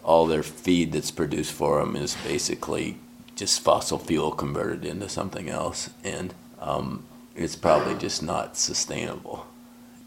all 0.02 0.26
their 0.26 0.42
feed 0.42 0.92
that's 0.92 1.10
produced 1.10 1.52
for 1.52 1.80
them 1.80 1.94
is 1.96 2.16
basically 2.24 2.96
just 3.36 3.60
fossil 3.60 3.98
fuel 3.98 4.30
converted 4.30 4.84
into 4.84 5.08
something 5.08 5.48
else, 5.48 5.90
and 6.02 6.34
um, 6.58 7.04
it's 7.36 7.56
probably 7.56 7.94
just 7.94 8.22
not 8.22 8.56
sustainable. 8.56 9.46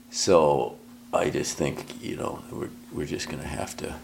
So 0.09 0.77
I 1.13 1.29
just 1.29 1.57
think 1.57 2.01
you 2.01 2.15
know 2.15 2.43
we're 2.51 2.69
we're 2.91 3.05
just 3.05 3.27
going 3.29 3.41
to 3.41 3.47
have 3.47 3.77
to 3.77 3.95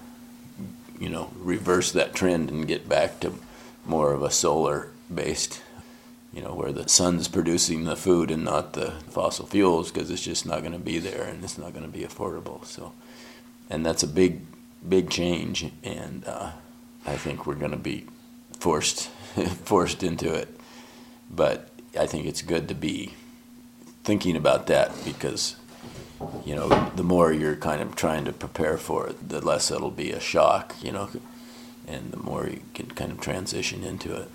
you 0.99 1.09
know 1.09 1.31
reverse 1.39 1.91
that 1.91 2.13
trend 2.13 2.49
and 2.49 2.67
get 2.67 2.87
back 2.87 3.19
to 3.19 3.33
more 3.85 4.13
of 4.13 4.21
a 4.21 4.31
solar 4.31 4.91
based 5.13 5.61
you 6.33 6.41
know 6.41 6.53
where 6.53 6.71
the 6.71 6.87
sun's 6.87 7.27
producing 7.27 7.85
the 7.85 7.95
food 7.95 8.29
and 8.29 8.43
not 8.43 8.73
the 8.73 8.91
fossil 9.09 9.45
fuels 9.45 9.91
because 9.91 10.11
it's 10.11 10.23
just 10.23 10.45
not 10.45 10.59
going 10.59 10.73
to 10.73 10.79
be 10.79 10.99
there 10.99 11.23
and 11.23 11.43
it's 11.43 11.57
not 11.57 11.73
going 11.73 11.85
to 11.85 11.91
be 11.91 12.05
affordable 12.05 12.63
so. 12.65 12.93
And 13.69 13.85
that's 13.85 14.03
a 14.03 14.07
big 14.07 14.41
big 14.87 15.09
change 15.09 15.71
and 15.83 16.23
uh, 16.25 16.51
I 17.05 17.15
think 17.15 17.45
we're 17.45 17.55
going 17.55 17.71
to 17.71 17.77
be 17.77 18.05
forced 18.59 19.07
forced 19.63 20.03
into 20.03 20.33
it. 20.33 20.47
But 21.29 21.69
I 21.99 22.05
think 22.05 22.25
it's 22.25 22.41
good 22.41 22.67
to 22.69 22.75
be 22.75 23.13
thinking 24.03 24.35
about 24.35 24.67
that 24.67 24.91
because 25.05 25.55
you 26.45 26.55
know 26.55 26.91
the 26.95 27.03
more 27.03 27.31
you're 27.31 27.55
kind 27.55 27.81
of 27.81 27.95
trying 27.95 28.25
to 28.25 28.33
prepare 28.33 28.77
for 28.77 29.07
it, 29.07 29.29
the 29.29 29.45
less 29.45 29.71
it'll 29.71 29.91
be 29.91 30.11
a 30.11 30.19
shock, 30.19 30.75
you 30.81 30.91
know, 30.91 31.09
and 31.87 32.11
the 32.11 32.17
more 32.17 32.47
you 32.47 32.61
can 32.73 32.87
kind 32.87 33.11
of 33.11 33.21
transition 33.21 33.83
into 33.83 34.15
it. 34.15 34.29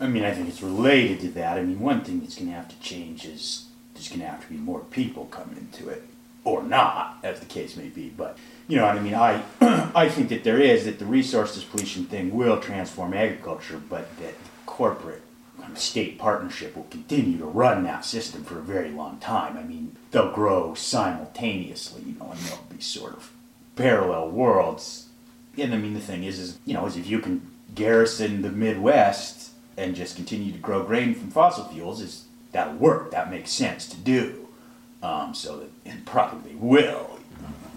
I 0.00 0.06
mean, 0.06 0.24
I 0.24 0.32
think 0.32 0.48
it's 0.48 0.62
related 0.62 1.20
to 1.20 1.28
that. 1.30 1.58
I 1.58 1.62
mean, 1.62 1.80
one 1.80 2.02
thing 2.02 2.20
that's 2.20 2.34
going 2.34 2.48
to 2.48 2.54
have 2.54 2.68
to 2.68 2.78
change 2.80 3.24
is 3.24 3.66
there's 3.94 4.08
going 4.08 4.20
to 4.20 4.26
have 4.26 4.42
to 4.42 4.48
be 4.48 4.58
more 4.58 4.80
people 4.80 5.24
coming 5.26 5.56
into 5.56 5.88
it, 5.88 6.02
or 6.44 6.62
not, 6.62 7.18
as 7.22 7.40
the 7.40 7.46
case 7.46 7.76
may 7.76 7.88
be. 7.88 8.10
But 8.10 8.36
you 8.68 8.76
know 8.76 8.86
what 8.86 8.96
I 8.96 9.00
mean? 9.00 9.14
I 9.14 9.42
I 9.94 10.08
think 10.08 10.28
that 10.28 10.44
there 10.44 10.60
is 10.60 10.84
that 10.84 10.98
the 10.98 11.06
resource 11.06 11.58
depletion 11.58 12.04
thing 12.04 12.34
will 12.34 12.60
transform 12.60 13.14
agriculture, 13.14 13.80
but 13.88 14.16
that 14.18 14.34
corporate 14.66 15.22
state 15.74 16.18
partnership 16.18 16.76
will 16.76 16.86
continue 16.90 17.38
to 17.38 17.44
run 17.44 17.82
that 17.84 18.04
system 18.04 18.44
for 18.44 18.58
a 18.58 18.62
very 18.62 18.90
long 18.90 19.18
time. 19.18 19.56
I 19.56 19.62
mean, 19.62 19.96
they'll 20.10 20.32
grow 20.32 20.74
simultaneously, 20.74 22.02
you 22.06 22.18
know, 22.18 22.30
and 22.30 22.40
they'll 22.40 22.66
be 22.70 22.80
sort 22.80 23.14
of 23.14 23.32
parallel 23.74 24.30
worlds. 24.30 25.06
And 25.58 25.74
I 25.74 25.78
mean, 25.78 25.94
the 25.94 26.00
thing 26.00 26.24
is, 26.24 26.38
is 26.38 26.58
you 26.64 26.74
know, 26.74 26.86
is 26.86 26.96
if 26.96 27.06
you 27.06 27.18
can 27.18 27.50
garrison 27.74 28.42
the 28.42 28.50
Midwest 28.50 29.50
and 29.76 29.94
just 29.94 30.16
continue 30.16 30.52
to 30.52 30.58
grow 30.58 30.84
grain 30.84 31.14
from 31.14 31.30
fossil 31.30 31.64
fuels, 31.64 32.00
is 32.00 32.24
that'll 32.52 32.74
work. 32.74 33.10
That 33.10 33.30
makes 33.30 33.50
sense 33.50 33.86
to 33.88 33.96
do. 33.96 34.48
Um, 35.02 35.34
so 35.34 35.58
that 35.58 35.70
and 35.84 36.04
probably 36.06 36.54
will, 36.54 37.18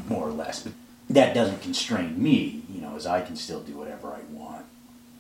more 0.08 0.27
or 0.27 0.31
less. 0.31 0.63
But 0.63 0.74
that 1.10 1.34
doesn't 1.34 1.62
constrain 1.62 2.22
me, 2.22 2.63
you 2.69 2.81
know, 2.81 2.96
as 2.96 3.05
I 3.05 3.22
can 3.22 3.36
still 3.36 3.62
do 3.62 3.74
whatever 3.74 4.10
I 4.10 4.22
want. 4.31 4.65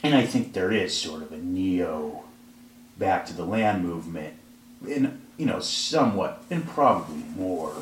And 0.01 0.15
I 0.15 0.25
think 0.25 0.53
there 0.53 0.71
is 0.71 0.95
sort 0.95 1.21
of 1.21 1.31
a 1.31 1.37
neo 1.37 2.23
back 2.99 3.25
to 3.25 3.33
the 3.33 3.45
land 3.45 3.83
movement 3.83 4.35
in 4.87 5.19
you 5.37 5.45
know 5.45 5.59
somewhat 5.59 6.43
and 6.51 6.67
probably 6.67 7.23
more 7.35 7.73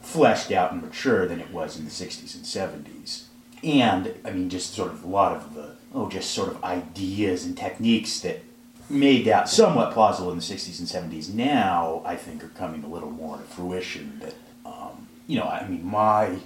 fleshed 0.00 0.50
out 0.50 0.72
and 0.72 0.80
mature 0.80 1.26
than 1.26 1.40
it 1.40 1.50
was 1.50 1.78
in 1.78 1.84
the 1.84 1.90
60s 1.90 2.34
and 2.34 2.44
70s 2.86 3.24
and 3.62 4.14
i 4.24 4.30
mean 4.30 4.48
just 4.48 4.72
sort 4.72 4.90
of 4.90 5.04
a 5.04 5.08
lot 5.08 5.32
of 5.36 5.54
the 5.54 5.72
oh 5.94 6.08
just 6.08 6.30
sort 6.30 6.48
of 6.48 6.62
ideas 6.64 7.44
and 7.44 7.58
techniques 7.58 8.20
that 8.20 8.42
made 8.88 9.24
that 9.24 9.48
somewhat 9.48 9.92
plausible 9.92 10.30
in 10.32 10.38
the 10.38 10.42
60s 10.42 10.78
and 10.78 11.12
70s 11.12 11.32
now 11.32 12.02
i 12.04 12.16
think 12.16 12.42
are 12.42 12.48
coming 12.48 12.82
a 12.82 12.88
little 12.88 13.10
more 13.10 13.36
to 13.36 13.42
fruition. 13.44 14.20
That 14.20 14.34
um, 14.64 15.08
you 15.26 15.38
know 15.38 15.44
i 15.46 15.66
mean 15.66 15.84
my 15.84 16.38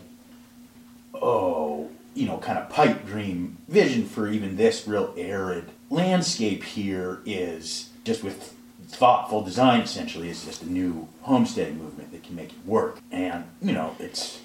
oh 1.15 1.91
you 2.15 2.27
know 2.27 2.39
kind 2.39 2.59
of 2.59 2.69
pipe 2.69 3.07
dream 3.07 3.57
vision 3.69 4.07
for 4.07 4.29
even 4.29 4.57
this 4.57 4.87
real 4.87 5.15
arid 5.17 5.71
landscape 5.91 6.63
here 6.63 7.21
is 7.25 7.91
just 8.05 8.23
with 8.23 8.55
thoughtful 8.89 9.43
design 9.43 9.81
essentially 9.81 10.29
is 10.29 10.45
just 10.45 10.63
a 10.63 10.71
new 10.71 11.09
homesteading 11.23 11.79
movement 11.79 12.13
that 12.13 12.23
can 12.23 12.37
make 12.37 12.51
it 12.51 12.67
work. 12.67 12.99
And 13.11 13.45
you 13.61 13.73
know, 13.73 13.97
it's 13.99 14.41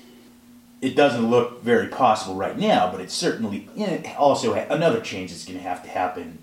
it 0.82 0.96
doesn't 0.96 1.30
look 1.30 1.62
very 1.62 1.88
possible 1.88 2.36
right 2.36 2.58
now, 2.58 2.89
but 2.92 3.01
it's 3.01 3.13
certainly 3.13 3.68
know, 3.75 4.01
also 4.18 4.54
another 4.54 5.01
change 5.01 5.32
that's 5.32 5.46
going 5.46 5.58
to 5.58 5.63
have 5.63 5.84
to 5.84 5.89
happen 5.89 6.39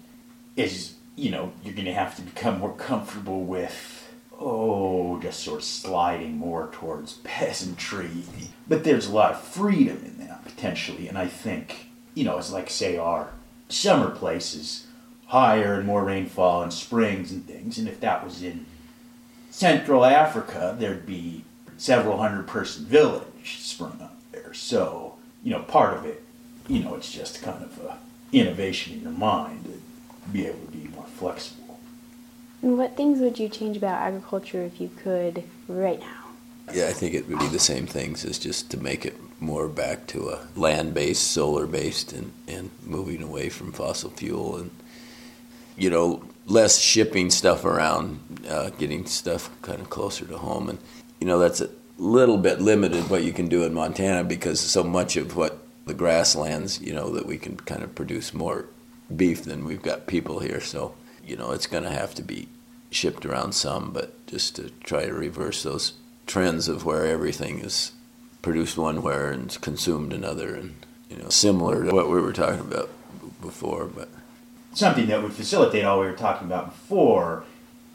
is 0.57 0.95
you 1.17 1.31
know 1.31 1.53
you're 1.65 1.75
going 1.75 1.87
to 1.87 1.95
have 1.95 2.17
to 2.17 2.23
become 2.23 2.59
more 2.59 2.75
comfortable 2.75 3.43
with 3.45 4.15
oh 4.39 5.19
just 5.21 5.41
sort 5.41 5.59
of 5.59 5.65
sliding 5.65 6.37
more 6.37 6.69
towards 6.73 7.15
peasantry. 7.25 8.11
But 8.69 8.85
there's 8.85 9.07
a 9.07 9.13
lot 9.13 9.33
of 9.33 9.41
freedom 9.41 10.03
in 10.05 10.19
that 10.27 10.45
potentially, 10.45 11.09
and 11.09 11.17
I 11.17 11.27
think 11.27 11.89
you 12.15 12.25
know 12.25 12.39
it's 12.39 12.53
like 12.53 12.71
say 12.71 12.99
our 12.99 13.31
summer 13.69 14.11
places 14.11 14.86
higher 15.27 15.75
and 15.75 15.87
more 15.87 16.05
rainfall 16.05 16.63
and 16.63 16.73
springs 16.73 17.33
and 17.33 17.47
things. 17.47 17.79
And 17.79 17.89
if 17.89 18.01
that 18.01 18.25
was 18.25 18.43
in 18.43 18.67
Central 19.51 20.05
Africa, 20.05 20.77
there'd 20.79 21.07
be 21.07 21.45
several 21.77 22.19
hundred 22.19 22.47
person 22.47 22.85
village 22.85 23.59
sprung 23.61 24.01
up 24.01 24.17
there. 24.33 24.55
So, 24.55 25.17
you 25.43 25.51
know, 25.51 25.63
part 25.63 25.97
of 25.97 26.05
it, 26.05 26.23
you 26.69 26.83
know, 26.83 26.95
it's 26.95 27.13
just 27.13 27.43
kind 27.43 27.63
of 27.63 27.79
a 27.85 27.99
innovation 28.33 28.95
in 28.95 29.03
your 29.03 29.13
mind 29.13 29.65
to 29.65 30.31
be 30.31 30.47
able 30.47 30.59
to 30.67 30.73
be 30.73 30.89
more 30.89 31.05
flexible. 31.05 31.79
And 32.63 32.79
what 32.79 32.97
things 32.97 33.21
would 33.21 33.39
you 33.39 33.49
change 33.49 33.77
about 33.77 34.01
agriculture 34.01 34.63
if 34.63 34.81
you 34.81 34.91
could 35.03 35.45
right 35.69 36.01
now? 36.01 36.25
Yeah, 36.73 36.89
I 36.89 36.93
think 36.93 37.15
it 37.15 37.29
would 37.29 37.39
be 37.39 37.49
the 37.49 37.61
same 37.61 37.87
things 37.87 38.25
as 38.25 38.39
just 38.39 38.71
to 38.71 38.77
make 38.77 39.07
it 39.07 39.15
more 39.41 39.69
back 39.69 40.07
to 40.09 40.31
a 40.31 40.47
land 40.57 40.95
based, 40.95 41.31
solar 41.31 41.67
based, 41.67 42.13
and, 42.13 42.33
and 42.49 42.71
moving 42.83 43.23
away 43.23 43.49
from 43.51 43.71
fossil 43.71 44.11
fuel 44.11 44.57
and 44.57 44.71
you 45.77 45.91
know, 45.91 46.23
less 46.47 46.79
shipping 46.79 47.31
stuff 47.31 47.65
around, 47.65 48.21
uh, 48.49 48.71
getting 48.71 49.07
stuff 49.07 49.51
kind 49.63 49.81
of 49.81 49.91
closer 49.91 50.25
to 50.27 50.39
home, 50.39 50.69
and 50.69 50.79
you 51.21 51.27
know 51.27 51.39
that's 51.39 51.61
a 51.61 51.71
little 51.99 52.37
bit 52.37 52.61
limited 52.61 53.09
what 53.09 53.25
you 53.25 53.33
can 53.33 53.49
do 53.49 53.65
in 53.65 53.73
Montana 53.73 54.23
because 54.25 54.61
so 54.61 54.85
much 54.85 55.17
of 55.17 55.37
what 55.37 55.59
the 55.87 55.95
grasslands, 55.95 56.81
you 56.81 56.93
know, 56.93 57.11
that 57.11 57.27
we 57.27 57.39
can 57.39 57.57
kind 57.57 57.83
of 57.83 57.95
produce 57.95 58.35
more 58.35 58.67
beef 59.15 59.45
than 59.45 59.65
we've 59.65 59.83
got 59.83 60.07
people 60.07 60.41
here. 60.41 60.61
So, 60.61 60.95
you 61.25 61.37
know, 61.37 61.53
it's 61.53 61.69
going 61.69 61.85
to 61.85 61.91
have 61.91 62.15
to 62.17 62.23
be 62.23 62.49
shipped 62.91 63.25
around 63.25 63.53
some, 63.53 63.93
but 63.93 64.27
just 64.27 64.57
to 64.57 64.71
try 64.83 65.07
to 65.07 65.15
reverse 65.15 65.63
those 65.63 65.93
trends 66.27 66.69
of 66.69 66.85
where 66.85 67.07
everything 67.07 67.61
is 67.61 67.93
produced 68.43 68.77
one 68.77 69.01
where 69.01 69.31
and 69.31 69.59
consumed 69.61 70.13
another, 70.13 70.55
and 70.55 70.75
you 71.09 71.17
know, 71.17 71.29
similar 71.29 71.85
to 71.85 71.95
what 71.95 72.11
we 72.11 72.21
were 72.21 72.33
talking 72.33 72.61
about 72.61 72.91
before. 73.41 73.87
But 73.87 74.09
something 74.77 75.07
that 75.07 75.23
would 75.23 75.33
facilitate 75.33 75.85
all 75.85 76.01
we 76.01 76.07
were 76.07 76.13
talking 76.13 76.47
about 76.47 76.71
before 76.71 77.45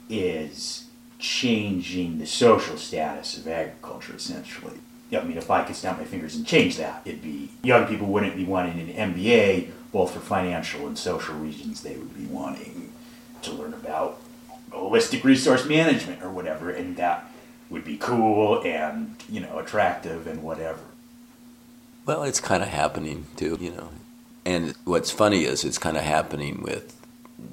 is 0.08 0.86
changing 1.18 2.18
the 2.18 2.26
social 2.26 2.76
status 2.76 3.38
of 3.38 3.46
agriculture, 3.46 4.14
essentially. 4.16 4.78
I 5.12 5.22
mean, 5.22 5.36
if 5.36 5.50
I 5.50 5.62
could 5.62 5.76
snap 5.76 5.98
my 5.98 6.04
fingers 6.04 6.34
and 6.34 6.46
change 6.46 6.76
that, 6.78 7.02
it'd 7.04 7.22
be 7.22 7.50
young 7.62 7.86
people 7.86 8.08
wouldn't 8.08 8.34
be 8.34 8.44
wanting 8.44 8.80
an 8.80 9.14
MBA, 9.14 9.70
both 9.92 10.12
for 10.12 10.20
financial 10.20 10.86
and 10.86 10.98
social 10.98 11.34
reasons. 11.34 11.82
They 11.82 11.96
would 11.96 12.16
be 12.16 12.24
wanting 12.24 12.92
to 13.42 13.52
learn 13.52 13.74
about 13.74 14.20
holistic 14.70 15.22
resource 15.22 15.66
management 15.66 16.22
or 16.22 16.30
whatever, 16.30 16.70
and 16.70 16.96
that 16.96 17.30
would 17.70 17.84
be 17.84 17.96
cool 17.96 18.62
and 18.62 19.16
you 19.28 19.40
know 19.40 19.58
attractive 19.58 20.26
and 20.26 20.42
whatever. 20.42 20.80
Well, 22.06 22.24
it's 22.24 22.40
kind 22.40 22.62
of 22.62 22.70
happening 22.70 23.26
too, 23.36 23.58
you 23.60 23.70
know. 23.70 23.90
And 24.44 24.74
what's 24.84 25.10
funny 25.10 25.44
is 25.44 25.64
it's 25.64 25.78
kind 25.78 25.96
of 25.96 26.02
happening 26.02 26.62
with 26.62 26.96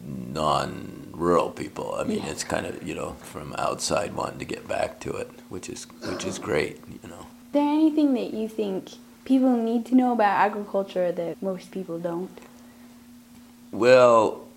non-rural 0.05 1.51
people. 1.51 1.95
I 1.95 2.03
mean, 2.03 2.19
yeah. 2.19 2.29
it's 2.29 2.43
kind 2.43 2.65
of 2.65 2.81
you 2.83 2.95
know 2.95 3.11
from 3.21 3.53
outside 3.57 4.13
wanting 4.13 4.39
to 4.39 4.45
get 4.45 4.67
back 4.67 4.99
to 5.01 5.13
it, 5.13 5.29
which 5.49 5.69
is 5.69 5.85
which 6.03 6.25
is 6.25 6.39
great, 6.39 6.79
you 7.03 7.09
know. 7.09 7.19
Is 7.19 7.53
there 7.53 7.69
anything 7.69 8.13
that 8.13 8.33
you 8.33 8.47
think 8.47 8.91
people 9.25 9.55
need 9.55 9.85
to 9.87 9.95
know 9.95 10.13
about 10.13 10.37
agriculture 10.37 11.11
that 11.11 11.41
most 11.41 11.71
people 11.71 11.99
don't? 11.99 12.39
Well, 13.71 14.47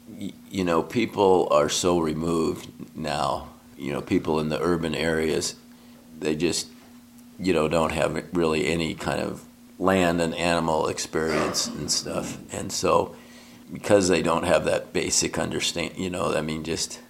you 0.51 0.65
know, 0.65 0.83
people 0.83 1.49
are 1.51 1.69
so 1.69 1.99
removed 1.99 2.69
now. 2.95 3.49
You 3.77 3.93
know, 3.93 4.01
people 4.01 4.41
in 4.41 4.49
the 4.49 4.61
urban 4.61 4.95
areas, 4.95 5.57
they 6.19 6.37
just, 6.37 6.69
you 7.39 7.53
know, 7.53 7.69
don't 7.69 7.93
have 7.93 8.25
really 8.33 8.67
any 8.67 8.95
kind 8.95 9.21
of 9.21 9.43
land 9.83 10.21
and 10.21 10.35
animal 10.35 10.87
experience 10.87 11.67
and 11.67 11.91
stuff. 11.91 12.39
And 12.53 12.73
so, 12.73 13.15
because 13.73 14.09
they 14.09 14.23
don't 14.23 14.45
have 14.45 14.65
that 14.65 14.93
basic 14.93 15.39
understand, 15.39 15.93
you 15.97 16.11
know, 16.11 16.35
I 16.35 16.41
mean, 16.41 16.63
just 16.63 17.01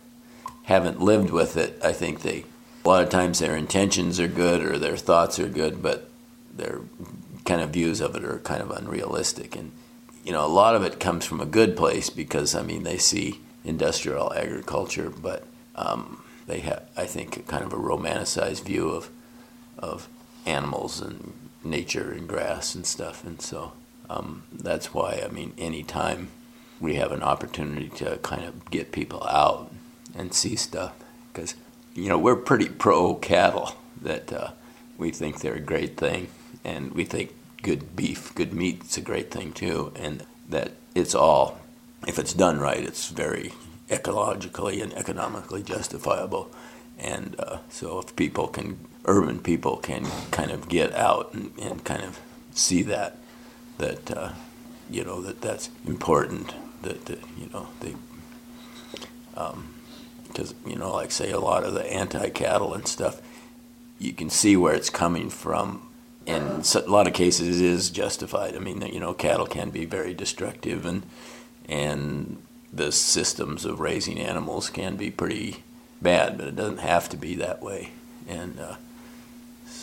haven't 0.64 1.00
lived 1.00 1.31
with 1.31 1.57
it, 1.57 1.79
I 1.85 1.93
think 1.93 2.23
they, 2.23 2.45
a 2.85 2.88
lot 2.88 3.02
of 3.02 3.11
times 3.11 3.38
their 3.38 3.57
intentions 3.57 4.19
are 4.19 4.29
good 4.29 4.62
or 4.62 4.79
their 4.79 4.97
thoughts 4.97 5.38
are 5.38 5.49
good, 5.49 5.83
but 5.83 6.09
their 6.55 6.81
kind 7.45 7.61
of 7.61 7.71
views 7.71 8.00
of 8.00 8.14
it 8.17 8.25
are 8.25 8.38
kind 8.38 8.62
of 8.62 8.71
unrealistic. 8.71 9.57
And 9.57 9.73
you 10.25 10.33
know, 10.33 10.45
a 10.45 10.49
lot 10.49 10.76
of 10.76 10.85
it 10.85 11.00
comes 11.00 11.25
from 11.25 11.41
a 11.41 11.47
good 11.47 11.76
place 11.76 12.09
because 12.11 12.55
I 12.55 12.62
mean 12.62 12.85
they 12.85 12.99
see 12.99 13.41
industrial 13.64 14.33
agriculture, 14.35 15.11
but 15.11 15.45
um, 15.75 16.23
they 16.47 16.61
have, 16.61 16.88
I 16.97 17.07
think, 17.07 17.47
kind 17.49 17.64
of 17.64 17.73
a 17.73 17.76
romanticized 17.76 18.64
view 18.64 18.91
of 18.91 19.11
of 19.79 20.09
animals 20.47 21.00
and 21.00 21.33
nature 21.64 22.12
and 22.12 22.28
grass 22.28 22.75
and 22.75 22.87
stuff, 22.87 23.25
and 23.25 23.40
so 23.40 23.73
um, 24.11 24.45
that's 24.52 24.92
why 24.92 25.23
I 25.25 25.28
mean, 25.28 25.52
anytime 25.59 26.28
we 26.81 26.97
have 26.97 27.12
an 27.12 27.23
opportunity 27.23 27.88
to 27.90 28.19
kind 28.23 28.45
of 28.45 28.71
get 28.71 28.92
people 28.92 29.23
out 29.25 29.73
and 30.14 30.35
see 30.35 30.57
stuff, 30.57 30.92
because 31.33 31.54
you 31.95 32.09
know 32.09 32.19
we're 32.19 32.37
pretty 32.37 32.69
pro 32.69 33.14
cattle 33.14 33.75
that 34.00 34.33
uh, 34.33 34.50
we 34.99 35.11
think 35.11 35.40
they're 35.40 35.54
a 35.54 35.61
great 35.61 35.97
thing, 35.97 36.28
and 36.64 36.92
we 36.92 37.04
think 37.04 37.35
good 37.62 37.95
beef, 37.95 38.35
good 38.35 38.53
meat 38.53 38.83
is 38.85 38.96
a 38.96 39.01
great 39.01 39.31
thing 39.31 39.53
too, 39.53 39.92
and 39.96 40.25
that 40.48 40.72
it's 40.94 41.14
all, 41.14 41.59
if 42.07 42.18
it's 42.18 42.35
done 42.35 42.59
right, 42.59 42.83
it's 42.85 43.09
very 43.09 43.53
ecologically 43.88 44.83
and 44.83 44.92
economically 44.94 45.62
justifiable. 45.62 46.51
And 46.98 47.37
uh, 47.38 47.59
so 47.68 47.98
if 48.01 48.14
people 48.16 48.48
can, 48.48 48.79
urban 49.05 49.41
people 49.41 49.77
can 49.79 50.07
kind 50.31 50.51
of 50.51 50.69
get 50.69 50.95
out 50.95 51.33
and, 51.35 51.53
and 51.59 51.85
kind 51.85 52.03
of 52.03 52.21
see 52.53 52.83
that, 52.83 53.19
that, 53.79 54.11
uh, 54.11 54.33
you 54.91 55.05
know, 55.05 55.21
that 55.21 55.41
that's 55.41 55.71
important, 55.87 56.55
that, 56.83 57.07
that 57.07 57.19
you 57.37 57.49
know, 57.53 57.69
they, 57.81 57.95
because, 60.29 60.53
um, 60.53 60.57
you 60.67 60.77
know, 60.77 60.93
like 60.93 61.11
say 61.11 61.31
a 61.31 61.41
lot 61.41 61.65
of 61.65 61.75
the 61.75 61.93
anti-cattle 61.93 62.75
and 62.75 62.87
stuff, 62.87 63.21
you 63.99 64.12
can 64.12 64.31
see 64.31 64.57
where 64.57 64.75
it's 64.75 64.91
coming 64.91 65.31
from 65.31 65.88
in 66.27 66.62
a 66.75 66.91
lot 66.91 67.07
of 67.07 67.15
cases 67.15 67.61
it 67.61 67.67
is 67.67 67.91
justified. 67.91 68.55
I 68.55 68.59
mean, 68.59 68.83
you 68.83 69.01
know, 69.01 69.15
cattle 69.15 69.47
can 69.47 69.71
be 69.71 69.85
very 69.85 70.15
destructive, 70.15 70.87
and 70.87 71.03
and 71.69 72.43
the 72.73 72.93
systems 72.93 73.65
of 73.65 73.81
raising 73.81 74.19
animals 74.19 74.71
can 74.71 74.97
be 74.97 75.11
pretty 75.11 75.62
bad, 76.01 76.38
but 76.38 76.47
it 76.47 76.57
doesn't 76.57 76.79
have 76.79 77.09
to 77.11 77.17
be 77.17 77.35
that 77.37 77.62
way. 77.62 77.91
And 78.29 78.59
uh, 78.59 78.77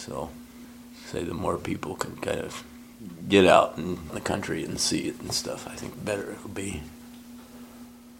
so, 0.09 0.29
say 1.05 1.23
the 1.23 1.35
more 1.35 1.57
people 1.57 1.95
can 1.95 2.15
kind 2.17 2.39
of 2.39 2.63
get 3.27 3.45
out 3.45 3.77
in 3.77 3.99
the 4.09 4.19
country 4.19 4.65
and 4.65 4.79
see 4.79 5.07
it 5.07 5.21
and 5.21 5.31
stuff, 5.31 5.67
I 5.67 5.75
think 5.75 6.03
better 6.03 6.31
it 6.31 6.41
will 6.41 6.49
be. 6.49 6.81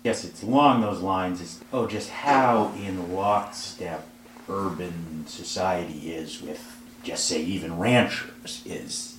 Yes, 0.04 0.24
it's 0.24 0.44
along 0.44 0.82
those 0.82 1.02
lines. 1.02 1.42
It's 1.42 1.60
oh, 1.74 1.88
just 1.88 2.10
how 2.10 2.72
in 2.78 3.14
lockstep 3.14 4.08
urban 4.48 5.26
society 5.28 6.14
is 6.14 6.42
with 6.42 6.78
just 7.04 7.26
say 7.26 7.42
even 7.42 7.80
ranchers 7.80 8.62
is, 8.66 9.18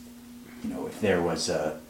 you 0.63 0.71
know, 0.71 0.87
if 0.87 1.01
there 1.01 1.21
was 1.21 1.49
a 1.49 1.81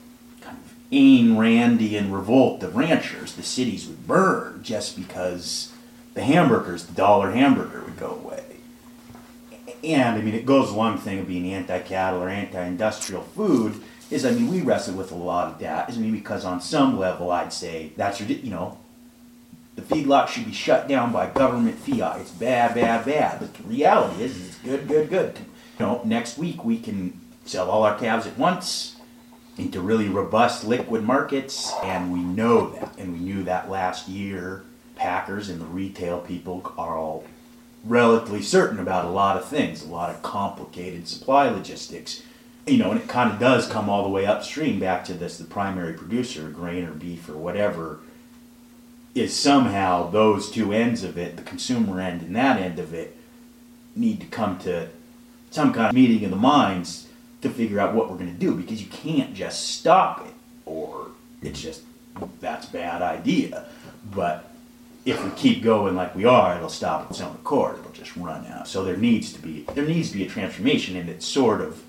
kind 0.41 0.57
of 0.57 0.75
Ayn 0.91 1.37
Randian 1.37 2.11
revolt 2.11 2.63
of 2.63 2.75
ranchers, 2.75 3.35
the 3.35 3.43
cities 3.43 3.87
would 3.87 4.07
burn 4.07 4.61
just 4.63 4.97
because 4.97 5.73
the 6.15 6.23
hamburgers, 6.23 6.87
the 6.87 6.95
dollar 6.95 7.33
hamburger 7.33 7.83
would 7.85 7.99
go 7.99 8.19
away. 8.25 8.50
And 9.83 10.19
I 10.19 10.21
mean, 10.21 10.35
it 10.35 10.47
goes 10.47 10.71
along 10.71 10.97
the 10.97 11.03
thing 11.03 11.19
of 11.21 11.29
being 11.29 11.53
anti-cattle 11.53 12.23
or 12.23 12.29
anti-industrial 12.29 13.23
food 13.23 13.81
is, 14.11 14.25
I 14.25 14.33
mean, 14.33 14.51
we 14.51 14.61
wrestle 14.61 14.95
with 14.95 15.13
a 15.13 15.17
lot 15.17 15.53
of 15.53 15.59
that. 15.61 15.91
I 15.91 15.97
mean, 15.97 16.13
because 16.13 16.45
on 16.45 16.61
some 16.61 16.99
level, 16.99 17.31
I'd 17.31 17.53
say 17.53 17.93
that's 17.97 18.21
you 18.21 18.51
know, 18.51 18.79
the 19.77 19.83
feedlot 19.83 20.29
should 20.29 20.47
be 20.47 20.53
shut 20.53 20.89
down 20.89 21.13
by 21.13 21.31
government 21.31 21.79
fiat. 21.79 22.21
It's 22.21 22.31
bad, 22.31 22.75
bad, 22.75 23.07
bad. 23.07 23.41
But 23.41 23.55
the 23.55 23.63
reality 23.63 24.23
is, 24.25 24.49
it's 24.49 24.59
good, 24.59 24.89
good, 24.89 25.09
good 25.09 25.39
you 25.81 25.87
know, 25.87 26.03
next 26.05 26.37
week 26.37 26.63
we 26.63 26.79
can 26.79 27.19
sell 27.47 27.71
all 27.71 27.85
our 27.85 27.99
calves 27.99 28.27
at 28.27 28.37
once 28.37 28.97
into 29.57 29.81
really 29.81 30.09
robust 30.09 30.63
liquid 30.65 31.03
markets, 31.03 31.73
and 31.83 32.13
we 32.13 32.21
know 32.21 32.71
that, 32.71 32.99
and 32.99 33.15
we 33.15 33.19
knew 33.19 33.43
that 33.45 33.71
last 33.71 34.07
year. 34.07 34.63
Packers 34.95 35.49
and 35.49 35.59
the 35.59 35.65
retail 35.65 36.21
people 36.21 36.75
are 36.77 36.99
all 36.99 37.25
relatively 37.85 38.43
certain 38.43 38.79
about 38.79 39.05
a 39.05 39.11
lot 39.11 39.37
of 39.37 39.47
things, 39.47 39.83
a 39.83 39.89
lot 39.89 40.11
of 40.11 40.23
complicated 40.23 41.09
supply 41.09 41.49
logistics. 41.49 42.23
You 42.67 42.79
know, 42.79 42.91
and 42.91 43.01
it 43.01 43.09
kind 43.09 43.33
of 43.33 43.41
does 43.41 43.67
come 43.67 43.89
all 43.89 44.03
the 44.03 44.11
way 44.11 44.27
upstream 44.27 44.79
back 44.79 45.05
to 45.07 45.15
this 45.15 45.39
the 45.39 45.45
primary 45.45 45.95
producer, 45.95 46.49
grain 46.51 46.85
or 46.85 46.93
beef 46.93 47.29
or 47.29 47.37
whatever, 47.37 48.01
is 49.15 49.35
somehow 49.37 50.11
those 50.11 50.51
two 50.51 50.73
ends 50.73 51.03
of 51.03 51.19
it, 51.19 51.37
the 51.37 51.43
consumer 51.43 52.01
end 52.01 52.23
and 52.23 52.37
that 52.37 52.61
end 52.61 52.79
of 52.79 52.95
it, 52.95 53.17
need 53.97 54.21
to 54.21 54.27
come 54.27 54.59
to 54.59 54.89
some 55.51 55.73
kind 55.73 55.89
of 55.89 55.95
meeting 55.95 56.25
of 56.25 56.31
the 56.31 56.37
minds 56.37 57.09
to 57.43 57.49
figure 57.49 57.81
out 57.81 57.95
what 57.95 58.11
we're 58.11 58.19
going 58.19 58.33
to 58.33 58.39
do 58.39 58.55
because 58.55 58.81
you 58.81 58.89
can't 58.89 59.35
just 59.35 59.69
stop 59.69 60.25
it 60.27 60.35
or 60.65 61.09
it's 61.43 61.61
just 61.61 61.83
that's 62.41 62.67
bad 62.67 63.03
idea. 63.03 63.67
But 64.15 64.50
if 65.05 65.23
we 65.25 65.31
keep 65.31 65.63
going 65.63 65.97
like 65.97 66.15
we 66.15 66.25
are, 66.25 66.57
it'll 66.57 66.69
stop 66.69 67.11
its 67.11 67.21
own 67.21 67.35
accord. 67.35 67.79
It'll 67.79 67.93
just 67.93 68.17
run 68.17 68.47
out. 68.47 68.69
So 68.69 68.85
there 68.85 68.97
needs 68.97 69.33
to 69.33 69.41
be 69.41 69.65
there 69.75 69.87
needs 69.87 70.11
to 70.11 70.19
be 70.19 70.27
a 70.27 70.29
transformation, 70.29 70.97
and 70.97 71.09
it's 71.09 71.27
sort 71.27 71.61
of, 71.61 71.83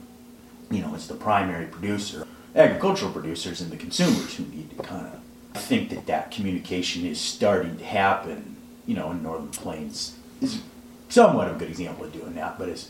you 0.69 0.81
know, 0.81 0.95
it's 0.95 1.07
the 1.07 1.15
primary 1.15 1.65
producer, 1.65 2.25
agricultural 2.55 3.11
producers, 3.11 3.61
and 3.61 3.71
the 3.71 3.77
consumers 3.77 4.35
who 4.35 4.45
need 4.45 4.75
to 4.77 4.83
kind 4.83 5.07
of. 5.07 5.19
Think 5.53 5.89
that 5.89 6.05
that 6.05 6.31
communication 6.31 7.05
is 7.05 7.19
starting 7.19 7.77
to 7.77 7.83
happen. 7.83 8.55
You 8.85 8.95
know, 8.95 9.11
in 9.11 9.21
Northern 9.21 9.49
Plains 9.49 10.15
is 10.39 10.61
somewhat 11.09 11.49
of 11.49 11.57
a 11.57 11.59
good 11.59 11.69
example 11.69 12.05
of 12.05 12.13
doing 12.13 12.35
that, 12.35 12.57
but 12.57 12.69
it's 12.69 12.89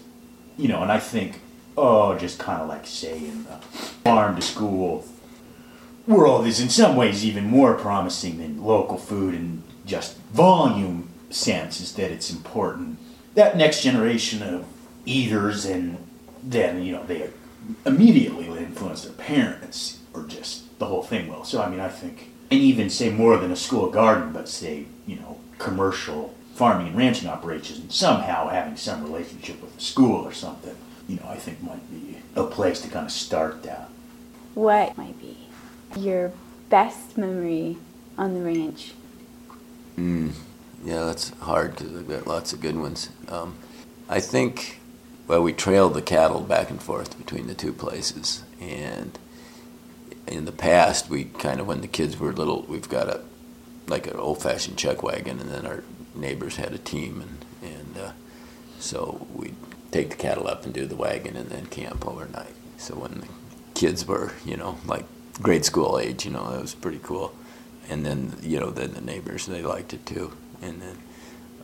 you 0.57 0.67
know, 0.67 0.83
and 0.83 0.91
I 0.91 0.99
think, 0.99 1.41
oh, 1.75 2.15
just 2.19 2.37
kind 2.37 2.61
of 2.61 2.69
like 2.69 2.85
say 2.85 3.17
in 3.17 3.45
the 3.45 3.57
farm 4.03 4.35
to 4.35 4.43
school 4.43 5.07
world 6.07 6.45
is 6.45 6.59
in 6.59 6.69
some 6.69 6.95
ways 6.95 7.25
even 7.25 7.45
more 7.45 7.73
promising 7.75 8.37
than 8.37 8.63
local 8.63 8.97
food 8.97 9.33
and 9.33 9.63
just 9.91 10.17
volume 10.33 11.09
sense 11.29 11.79
is 11.81 11.93
that 11.95 12.11
it's 12.11 12.31
important 12.31 12.97
that 13.35 13.55
next 13.55 13.83
generation 13.83 14.41
of 14.41 14.65
eaters 15.05 15.65
and 15.65 15.97
then 16.43 16.81
you 16.81 16.91
know 16.91 17.03
they 17.05 17.29
immediately 17.85 18.45
influence 18.47 19.03
their 19.03 19.13
parents 19.13 19.99
or 20.13 20.23
just 20.23 20.79
the 20.79 20.85
whole 20.85 21.03
thing 21.03 21.27
will 21.27 21.43
so 21.43 21.61
i 21.61 21.69
mean 21.69 21.79
i 21.79 21.87
think 21.87 22.29
and 22.49 22.59
even 22.59 22.89
say 22.89 23.09
more 23.09 23.37
than 23.37 23.51
a 23.51 23.55
school 23.55 23.89
garden 23.89 24.33
but 24.33 24.49
say 24.49 24.85
you 25.05 25.15
know 25.17 25.37
commercial 25.57 26.33
farming 26.61 26.87
and 26.87 26.97
ranching 26.97 27.29
operations 27.29 27.95
somehow 27.95 28.47
having 28.47 28.77
some 28.77 29.03
relationship 29.03 29.61
with 29.61 29.73
the 29.75 29.81
school 29.81 30.23
or 30.23 30.33
something, 30.33 30.75
you 31.07 31.15
know, 31.15 31.25
I 31.27 31.35
think 31.35 31.61
might 31.63 31.89
be 31.89 32.17
a 32.35 32.43
place 32.43 32.81
to 32.81 32.87
kind 32.89 33.05
of 33.05 33.11
start 33.11 33.63
that. 33.63 33.89
What 34.53 34.97
might 34.97 35.19
be 35.19 35.37
your 35.97 36.31
best 36.69 37.17
memory 37.17 37.77
on 38.17 38.33
the 38.33 38.41
ranch? 38.41 38.93
Mm, 39.97 40.33
yeah, 40.83 41.05
that's 41.05 41.29
hard 41.39 41.75
because 41.75 41.95
I've 41.95 42.07
got 42.07 42.27
lots 42.27 42.53
of 42.53 42.61
good 42.61 42.75
ones. 42.75 43.09
Um, 43.27 43.55
I 44.09 44.19
think, 44.19 44.79
well, 45.27 45.41
we 45.43 45.53
trailed 45.53 45.93
the 45.93 46.01
cattle 46.01 46.41
back 46.41 46.69
and 46.69 46.81
forth 46.81 47.17
between 47.17 47.47
the 47.47 47.53
two 47.53 47.73
places, 47.73 48.43
and 48.59 49.17
in 50.27 50.45
the 50.45 50.51
past, 50.51 51.09
we 51.09 51.25
kind 51.25 51.59
of 51.59 51.67
when 51.67 51.81
the 51.81 51.87
kids 51.87 52.17
were 52.17 52.33
little, 52.33 52.63
we've 52.63 52.89
got 52.89 53.07
a 53.07 53.21
like 53.87 54.07
an 54.07 54.15
old-fashioned 54.15 54.77
chuck 54.77 55.03
wagon, 55.03 55.39
and 55.39 55.49
then 55.49 55.65
our 55.65 55.83
neighbors 56.15 56.55
had 56.55 56.73
a 56.73 56.77
team, 56.77 57.21
and 57.21 57.71
and 57.71 57.97
uh, 57.97 58.11
so 58.79 59.27
we'd 59.33 59.55
take 59.91 60.09
the 60.09 60.15
cattle 60.15 60.47
up 60.47 60.63
and 60.63 60.73
do 60.73 60.85
the 60.85 60.95
wagon, 60.95 61.35
and 61.35 61.49
then 61.49 61.65
camp 61.67 62.07
overnight. 62.07 62.53
So 62.77 62.95
when 62.95 63.21
the 63.21 63.27
kids 63.75 64.05
were, 64.07 64.31
you 64.45 64.57
know, 64.57 64.77
like 64.85 65.05
grade 65.41 65.65
school 65.65 65.99
age, 65.99 66.25
you 66.25 66.31
know, 66.31 66.49
that 66.51 66.61
was 66.61 66.73
pretty 66.75 66.99
cool. 67.03 67.35
And 67.89 68.05
then, 68.05 68.37
you 68.41 68.59
know, 68.59 68.69
then 68.69 68.93
the 68.93 69.01
neighbors 69.01 69.45
they 69.45 69.63
liked 69.63 69.93
it 69.93 70.05
too, 70.05 70.31
and 70.61 70.81
then 70.81 70.97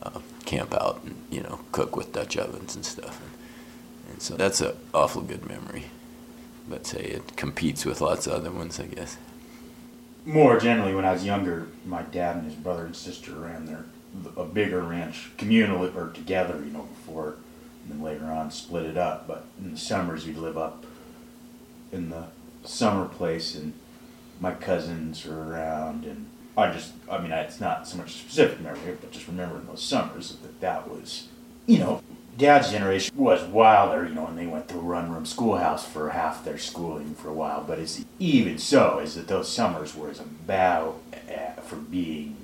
uh, 0.02 0.20
camp 0.44 0.74
out 0.74 1.00
and 1.04 1.16
you 1.30 1.42
know 1.42 1.60
cook 1.72 1.96
with 1.96 2.12
Dutch 2.12 2.36
ovens 2.36 2.74
and 2.74 2.84
stuff. 2.84 3.20
And, 3.20 4.12
and 4.12 4.22
so 4.22 4.36
that's 4.36 4.60
an 4.60 4.72
awful 4.92 5.22
good 5.22 5.46
memory. 5.46 5.86
But 6.68 6.86
say 6.86 7.00
it 7.00 7.36
competes 7.36 7.86
with 7.86 8.00
lots 8.00 8.26
of 8.26 8.34
other 8.34 8.50
ones, 8.50 8.78
I 8.78 8.86
guess. 8.86 9.16
More 10.26 10.58
generally, 10.58 10.94
when 10.94 11.06
I 11.06 11.12
was 11.12 11.24
younger, 11.24 11.68
my 11.86 12.02
dad 12.02 12.36
and 12.36 12.44
his 12.44 12.54
brother 12.54 12.84
and 12.84 12.94
sister 12.94 13.32
ran 13.32 13.64
their 13.64 13.84
a 14.36 14.44
bigger 14.44 14.80
ranch 14.82 15.30
communally 15.36 15.94
or 15.94 16.10
together, 16.10 16.58
you 16.64 16.72
know, 16.72 16.82
before 16.82 17.36
and 17.88 17.98
then 17.98 18.02
later 18.02 18.26
on 18.26 18.50
split 18.50 18.84
it 18.84 18.96
up. 18.96 19.26
But 19.26 19.44
in 19.58 19.72
the 19.72 19.78
summers, 19.78 20.26
we'd 20.26 20.36
live 20.36 20.58
up 20.58 20.84
in 21.92 22.10
the 22.10 22.24
summer 22.64 23.06
place, 23.06 23.54
and 23.54 23.72
my 24.40 24.52
cousins 24.52 25.24
were 25.24 25.48
around, 25.48 26.04
and 26.04 26.26
I 26.56 26.72
just, 26.72 26.92
I 27.10 27.18
mean, 27.18 27.32
it's 27.32 27.60
not 27.60 27.86
so 27.86 27.96
much 27.98 28.14
a 28.14 28.18
specific 28.18 28.60
memory, 28.60 28.96
but 29.00 29.12
just 29.12 29.28
remembering 29.28 29.66
those 29.66 29.82
summers 29.82 30.30
that 30.30 30.60
that 30.60 30.88
was, 30.88 31.28
you 31.66 31.78
know, 31.78 32.02
dad's 32.36 32.70
generation 32.70 33.16
was 33.16 33.42
wilder, 33.44 34.06
you 34.06 34.14
know, 34.14 34.26
and 34.26 34.38
they 34.38 34.46
went 34.46 34.68
to 34.68 34.76
run 34.76 35.12
room 35.12 35.26
schoolhouse 35.26 35.86
for 35.86 36.10
half 36.10 36.44
their 36.44 36.58
schooling 36.58 37.14
for 37.14 37.28
a 37.28 37.32
while. 37.34 37.64
But 37.64 37.78
it's 37.78 38.04
even 38.18 38.58
so, 38.58 39.00
is 39.00 39.16
that 39.16 39.28
those 39.28 39.48
summers 39.48 39.94
were 39.94 40.10
as 40.10 40.20
uh, 40.20 41.60
for 41.62 41.76
being 41.76 42.36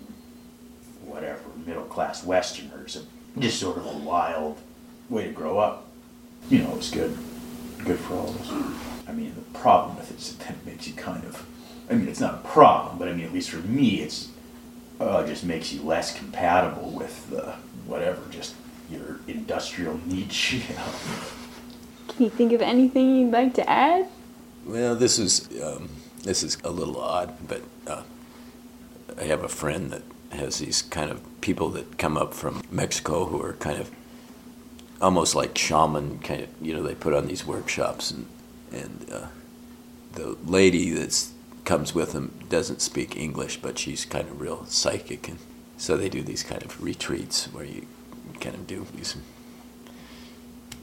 whatever 1.04 1.40
middle 1.64 1.84
class 1.84 2.24
Westerners, 2.24 3.04
just 3.38 3.60
sort 3.60 3.76
of 3.76 3.86
a 3.86 3.98
wild 3.98 4.58
way 5.08 5.24
to 5.24 5.32
grow 5.32 5.58
up. 5.58 5.86
You 6.50 6.58
know, 6.58 6.72
it 6.72 6.76
was 6.76 6.90
good, 6.90 7.16
good 7.84 7.98
for 7.98 8.14
all 8.14 8.28
of 8.28 8.40
us. 8.40 9.08
I 9.08 9.12
mean, 9.12 9.34
the 9.34 9.58
problem 9.58 9.96
with 9.96 10.10
it 10.10 10.18
is 10.18 10.36
that 10.36 10.50
it 10.50 10.66
makes 10.66 10.86
you 10.86 10.94
kind 10.94 11.24
of. 11.24 11.46
I 11.90 11.94
mean, 11.94 12.08
it's 12.08 12.20
not 12.20 12.34
a 12.34 12.48
problem, 12.48 12.98
but 12.98 13.08
I 13.08 13.12
mean, 13.12 13.24
at 13.24 13.32
least 13.32 13.50
for 13.50 13.58
me, 13.58 14.00
it's 14.00 14.28
uh, 15.00 15.22
it 15.24 15.28
just 15.28 15.44
makes 15.44 15.72
you 15.72 15.82
less 15.82 16.16
compatible 16.16 16.90
with 16.90 17.28
the 17.30 17.54
whatever, 17.86 18.20
just 18.30 18.54
your 18.90 19.20
industrial 19.26 20.00
niche. 20.06 20.62
You 20.68 20.76
know. 20.76 20.92
Can 22.08 22.24
you 22.24 22.30
think 22.30 22.52
of 22.52 22.62
anything 22.62 23.16
you'd 23.16 23.32
like 23.32 23.54
to 23.54 23.68
add? 23.68 24.06
Well, 24.64 24.94
this 24.94 25.18
is 25.18 25.48
um, 25.62 25.88
this 26.22 26.42
is 26.42 26.56
a 26.64 26.70
little 26.70 27.00
odd, 27.00 27.34
but 27.46 27.62
uh, 27.86 28.02
I 29.18 29.24
have 29.24 29.42
a 29.42 29.48
friend 29.48 29.90
that 29.90 30.02
has 30.30 30.58
these 30.58 30.82
kind 30.82 31.10
of 31.10 31.20
people 31.40 31.70
that 31.70 31.98
come 31.98 32.16
up 32.16 32.34
from 32.34 32.62
Mexico 32.70 33.26
who 33.26 33.42
are 33.42 33.54
kind 33.54 33.80
of 33.80 33.90
almost 35.00 35.34
like 35.34 35.56
shaman 35.58 36.18
kind 36.20 36.42
of 36.42 36.48
you 36.62 36.74
know 36.74 36.82
they 36.82 36.94
put 36.94 37.12
on 37.12 37.26
these 37.26 37.44
workshops 37.44 38.10
and 38.10 38.26
and 38.72 39.06
uh, 39.12 39.26
the 40.12 40.36
lady 40.44 40.90
that 40.90 41.28
comes 41.64 41.94
with 41.94 42.12
them 42.12 42.38
doesn't 42.48 42.80
speak 42.80 43.16
English 43.16 43.58
but 43.62 43.78
she's 43.78 44.04
kind 44.04 44.28
of 44.28 44.40
real 44.40 44.64
psychic 44.66 45.28
and 45.28 45.38
so 45.76 45.96
they 45.96 46.08
do 46.08 46.22
these 46.22 46.42
kind 46.42 46.62
of 46.62 46.82
retreats 46.82 47.46
where 47.52 47.64
you 47.64 47.86
kind 48.40 48.54
of 48.54 48.66
do 48.66 48.86
these 48.94 49.16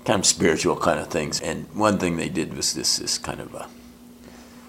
kind 0.06 0.20
of 0.20 0.26
spiritual 0.26 0.76
kind 0.76 1.00
of 1.00 1.08
things 1.08 1.40
and 1.42 1.68
one 1.74 1.98
thing 1.98 2.18
they 2.18 2.30
did 2.30 2.54
was 2.56 2.74
this 2.74 2.98
this 2.98 3.18
kind 3.18 3.40
of 3.40 3.54
a 3.54 3.68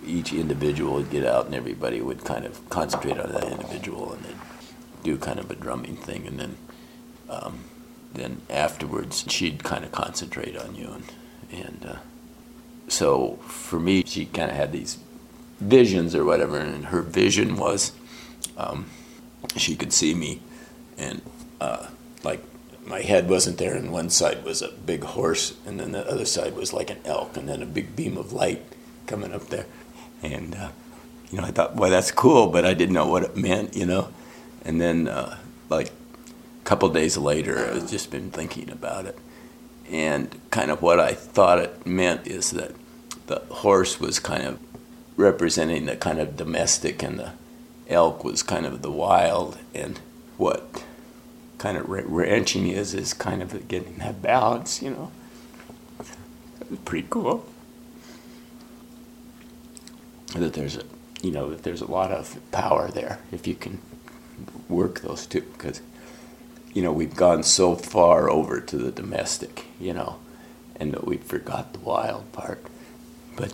each 0.05 0.33
individual 0.33 0.95
would 0.95 1.11
get 1.11 1.25
out 1.25 1.47
and 1.47 1.55
everybody 1.55 2.01
would 2.01 2.25
kind 2.25 2.45
of 2.45 2.69
concentrate 2.71 3.19
on 3.19 3.31
that 3.33 3.45
individual 3.45 4.13
and 4.13 4.25
they'd 4.25 4.37
do 5.03 5.17
kind 5.17 5.39
of 5.39 5.51
a 5.51 5.55
drumming 5.55 5.97
thing 5.97 6.27
and 6.27 6.39
then 6.39 6.57
um, 7.29 7.65
then 8.13 8.43
afterwards 8.51 9.25
she'd 9.29 9.63
kind 9.65 9.85
of 9.85 9.93
concentrate 9.93 10.57
on 10.57 10.75
you 10.75 10.91
and 10.91 11.05
and 11.53 11.87
uh, 11.87 11.97
so 12.89 13.37
for 13.47 13.79
me 13.81 14.03
she 14.05 14.27
kind 14.27 14.51
of 14.51 14.57
had 14.57 14.73
these 14.73 14.99
visions 15.63 16.15
or 16.15 16.25
whatever 16.25 16.59
and 16.59 16.87
her 16.87 17.03
vision 17.03 17.57
was 17.57 17.93
um, 18.57 18.87
she 19.57 19.75
could 19.77 19.93
see 19.93 20.15
me 20.15 20.41
and 20.99 21.23
uh, 21.61 21.89
like 22.25 22.43
my 22.87 23.01
head 23.01 23.29
wasn't 23.29 23.59
there 23.59 23.75
and 23.75 23.93
one 23.93 24.11
side 24.11 24.45
was 24.45 24.63
a 24.63 24.69
big 24.69 25.05
horse 25.05 25.57
and 25.67 25.79
then 25.79 25.93
the 25.93 26.07
other 26.09 26.25
side 26.25 26.55
was 26.55 26.73
like 26.73 26.91
an 26.91 26.99
elk 27.05 27.37
and 27.37 27.49
then 27.49 27.63
a 27.63 27.67
big 27.67 27.95
beam 27.95 28.17
of 28.17 28.33
light 28.33 28.63
coming 29.07 29.33
up 29.33 29.47
there 29.49 29.67
and 30.23 30.55
uh, 30.55 30.71
you 31.31 31.39
know 31.39 31.45
i 31.45 31.51
thought 31.51 31.75
well 31.77 31.91
that's 31.91 32.11
cool 32.11 32.49
but 32.49 32.65
i 32.65 32.75
didn't 32.75 32.95
know 32.95 33.07
what 33.07 33.23
it 33.23 33.37
meant 33.37 33.77
you 33.77 33.87
know 33.87 34.09
and 34.65 34.81
then 34.81 35.09
uh, 35.09 35.39
like 35.69 35.89
a 35.89 36.65
couple 36.65 36.89
days 36.91 37.17
later, 37.17 37.71
I've 37.73 37.91
just 37.91 38.11
been 38.11 38.31
thinking 38.31 38.71
about 38.71 39.07
it. 39.07 39.19
And 39.91 40.41
kind 40.51 40.71
of 40.71 40.81
what 40.81 41.01
I 41.01 41.13
thought 41.13 41.59
it 41.59 41.87
meant 41.87 42.27
is 42.27 42.53
that 42.53 42.73
the 43.27 43.41
horse 43.51 43.99
was 43.99 44.21
kind 44.21 44.45
of 44.45 44.59
representing 45.23 45.87
the 45.87 45.97
kind 45.97 46.19
of 46.19 46.37
domestic, 46.37 47.03
and 47.03 47.19
the 47.19 47.33
elk 47.89 48.25
was 48.25 48.43
kind 48.43 48.67
of 48.67 48.83
the 48.83 48.91
wild. 48.91 49.59
And 49.75 49.99
what 50.37 50.85
kind 51.59 51.79
of 51.79 51.89
ranching 51.89 52.67
is, 52.67 52.93
is 52.95 53.15
kind 53.15 53.43
of 53.43 53.69
getting 53.69 53.99
that 53.99 54.21
balance, 54.21 54.83
you 54.83 54.91
know. 54.91 55.13
It's 56.01 56.81
pretty 56.85 57.07
cool. 57.09 57.47
That 60.35 60.55
there's 60.55 60.77
a, 60.77 60.85
you 61.23 61.31
know, 61.31 61.51
that 61.51 61.63
there's 61.63 61.83
a 61.83 61.91
lot 61.91 62.11
of 62.11 62.39
power 62.51 62.91
there 62.91 63.19
if 63.31 63.47
you 63.47 63.55
can 63.55 63.81
work 64.69 65.01
those 65.01 65.27
two, 65.27 65.43
because 65.43 65.83
you 66.75 66.83
know, 66.83 66.93
we've 66.93 67.15
gone 67.15 67.43
so 67.43 67.77
far 67.77 68.31
over 68.31 68.61
to 68.61 68.77
the 68.79 68.91
domestic, 68.91 69.67
you 69.79 69.93
know, 69.93 70.17
and 70.77 70.93
that 70.93 71.07
we 71.07 71.19
forgot 71.19 71.75
the 71.75 71.81
wild 71.81 72.33
part. 72.33 72.65
But 73.37 73.53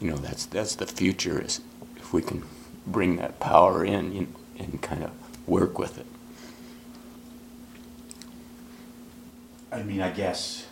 you 0.00 0.10
know, 0.10 0.16
that's 0.16 0.46
that's 0.46 0.74
the 0.74 0.86
future 0.86 1.40
is 1.40 1.60
if 1.96 2.12
we 2.12 2.22
can 2.22 2.42
bring 2.86 3.16
that 3.16 3.40
power 3.40 3.84
in 3.84 4.12
you 4.12 4.20
know, 4.22 4.28
and 4.58 4.80
kind 4.82 5.02
of 5.02 5.10
work 5.46 5.78
with 5.78 5.98
it. 5.98 6.06
I 9.72 9.82
mean, 9.82 10.00
I 10.00 10.10
guess 10.10 10.66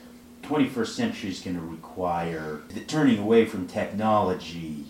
21st 0.44 0.86
century 0.86 1.30
is 1.30 1.40
going 1.40 1.56
to 1.56 1.62
require 1.62 2.62
that 2.68 2.88
turning 2.88 3.18
away 3.18 3.44
from 3.44 3.66
technology 3.66 4.86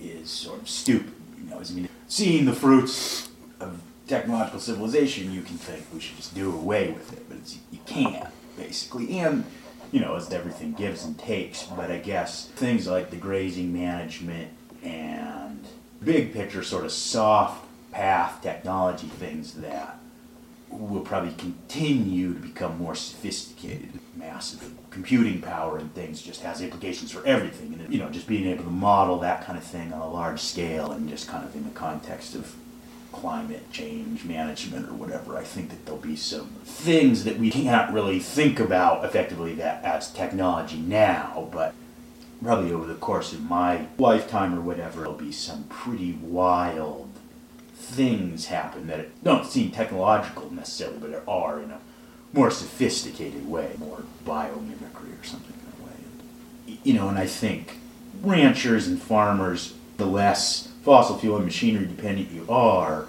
is 0.00 0.30
sort 0.30 0.60
of 0.60 0.68
stupid. 0.68 1.12
You 1.38 1.50
know, 1.50 1.60
I 1.60 1.72
mean, 1.72 1.88
seeing 2.08 2.44
the 2.44 2.52
fruits 2.52 3.28
of 3.60 3.80
technological 4.06 4.60
civilization, 4.60 5.32
you 5.32 5.42
can 5.42 5.56
think 5.56 5.86
we 5.92 6.00
should 6.00 6.16
just 6.16 6.34
do 6.34 6.52
away 6.52 6.90
with 6.90 7.12
it, 7.12 7.28
but 7.28 7.38
you 7.70 7.78
can't, 7.86 8.26
basically. 8.56 9.18
And, 9.18 9.44
you 9.92 10.00
know, 10.00 10.16
as 10.16 10.32
everything 10.32 10.72
gives 10.72 11.04
and 11.04 11.18
takes, 11.18 11.64
but 11.64 11.90
I 11.90 11.98
guess 11.98 12.46
things 12.48 12.86
like 12.86 13.10
the 13.10 13.16
grazing 13.16 13.72
management 13.72 14.50
and 14.82 15.64
big 16.02 16.32
picture, 16.32 16.62
sort 16.62 16.84
of 16.84 16.92
soft 16.92 17.64
path 17.92 18.42
technology 18.42 19.06
things 19.06 19.54
that 19.54 19.98
will 20.70 21.00
probably 21.00 21.32
continue 21.38 22.34
to 22.34 22.40
become 22.40 22.76
more 22.78 22.94
sophisticated. 22.94 23.88
Massive 24.16 24.72
computing 24.90 25.40
power 25.40 25.78
and 25.78 25.94
things 25.94 26.20
just 26.20 26.42
has 26.42 26.60
implications 26.60 27.10
for 27.10 27.24
everything. 27.26 27.74
And, 27.74 27.92
you 27.92 27.98
know, 27.98 28.10
just 28.10 28.26
being 28.26 28.46
able 28.48 28.64
to 28.64 28.70
model 28.70 29.18
that 29.20 29.44
kind 29.44 29.56
of 29.56 29.64
thing 29.64 29.92
on 29.92 30.00
a 30.00 30.10
large 30.10 30.40
scale 30.40 30.92
and 30.92 31.08
just 31.08 31.28
kind 31.28 31.44
of 31.44 31.54
in 31.54 31.64
the 31.64 31.70
context 31.70 32.34
of 32.34 32.54
climate 33.12 33.70
change 33.72 34.24
management 34.24 34.88
or 34.88 34.92
whatever, 34.92 35.36
I 35.36 35.44
think 35.44 35.70
that 35.70 35.84
there'll 35.84 36.00
be 36.00 36.16
some 36.16 36.48
things 36.64 37.24
that 37.24 37.38
we 37.38 37.50
can't 37.50 37.92
really 37.92 38.18
think 38.18 38.60
about 38.60 39.04
effectively 39.04 39.54
that 39.54 39.84
as 39.84 40.10
technology 40.10 40.78
now, 40.78 41.48
but 41.52 41.74
probably 42.42 42.72
over 42.72 42.86
the 42.86 42.94
course 42.94 43.32
of 43.32 43.42
my 43.42 43.86
lifetime 43.98 44.54
or 44.54 44.60
whatever, 44.60 45.00
there'll 45.00 45.14
be 45.14 45.32
some 45.32 45.64
pretty 45.64 46.12
wild 46.20 47.10
things 47.74 48.46
happen 48.46 48.86
that 48.88 49.22
don't 49.22 49.46
seem 49.46 49.70
technological 49.70 50.52
necessarily, 50.52 50.98
but 50.98 51.22
are 51.28 51.60
in 51.60 51.70
a 51.70 51.80
more 52.32 52.50
sophisticated 52.50 53.48
way, 53.48 53.72
more 53.78 54.02
biomimicry 54.26 55.18
or 55.18 55.24
something 55.24 55.54
in 55.54 55.82
a 55.82 55.86
way. 55.86 56.78
You 56.82 56.94
know, 56.94 57.08
and 57.08 57.18
I 57.18 57.26
think 57.26 57.78
ranchers 58.22 58.86
and 58.86 59.00
farmers, 59.00 59.74
the 59.96 60.06
less 60.06 60.68
fossil 60.86 61.18
fuel 61.18 61.34
and 61.34 61.44
machinery 61.44 61.84
dependent 61.84 62.30
you 62.30 62.46
are, 62.48 63.08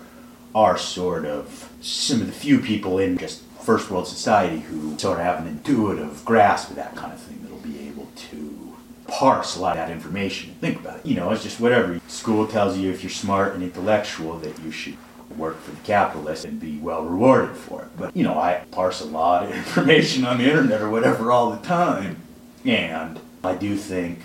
are 0.56 0.80
sort 0.80 1.26
of 1.26 1.72
some 1.80 2.22
of 2.22 2.26
the 2.26 2.34
few 2.34 2.60
people 2.60 2.98
in 2.98 3.16
just 3.20 3.44
first 3.62 3.92
world 3.92 4.08
society 4.08 4.62
who 4.62 4.98
sort 4.98 5.20
of 5.20 5.24
have 5.24 5.40
an 5.42 5.48
intuitive 5.48 6.26
grasp 6.26 6.72
of 6.72 6.76
that 6.76 6.96
kind 6.96 7.14
of 7.14 7.20
thing 7.20 7.40
that'll 7.44 7.60
be 7.60 7.88
able 7.88 8.08
to 8.16 8.76
parse 9.08 9.56
a 9.56 9.62
lot 9.62 9.78
of 9.78 9.88
that 9.88 9.92
information. 9.92 10.56
Think 10.60 10.80
about 10.80 10.98
it. 10.98 11.06
You 11.06 11.18
know, 11.18 11.30
it's 11.30 11.44
just 11.44 11.60
whatever. 11.60 12.02
School 12.08 12.48
tells 12.48 12.76
you 12.80 12.90
if 12.90 13.04
you're 13.04 13.12
smart 13.12 13.54
and 13.54 13.62
intellectual 13.62 14.40
that 14.40 14.60
you 14.64 14.72
should 14.72 14.98
work 15.38 15.62
for 15.62 15.70
the 15.70 15.82
capitalist 15.82 16.46
and 16.46 16.60
be 16.60 16.80
well 16.80 17.04
rewarded 17.04 17.56
for 17.56 17.84
it. 17.84 17.90
But, 17.96 18.18
you 18.18 18.24
know, 18.24 18.40
I 18.40 18.64
parse 18.72 19.02
a 19.02 19.06
lot 19.06 19.44
of 19.44 19.52
information 19.56 20.26
on 20.26 20.40
the 20.40 20.46
internet 20.46 20.82
or 20.82 20.90
whatever 20.90 21.32
all 21.32 21.52
the 21.52 21.64
time. 21.64 22.24
And 22.66 23.20
I 23.44 23.54
do 23.54 23.78
think 23.78 24.20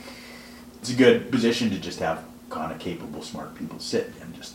it's 0.80 0.88
a 0.88 0.96
good 0.96 1.30
position 1.30 1.68
to 1.68 1.78
just 1.78 1.98
have 1.98 2.24
kind 2.52 2.70
of 2.70 2.78
capable, 2.78 3.22
smart 3.22 3.54
people 3.54 3.78
sit 3.78 4.12
and 4.20 4.34
just 4.34 4.54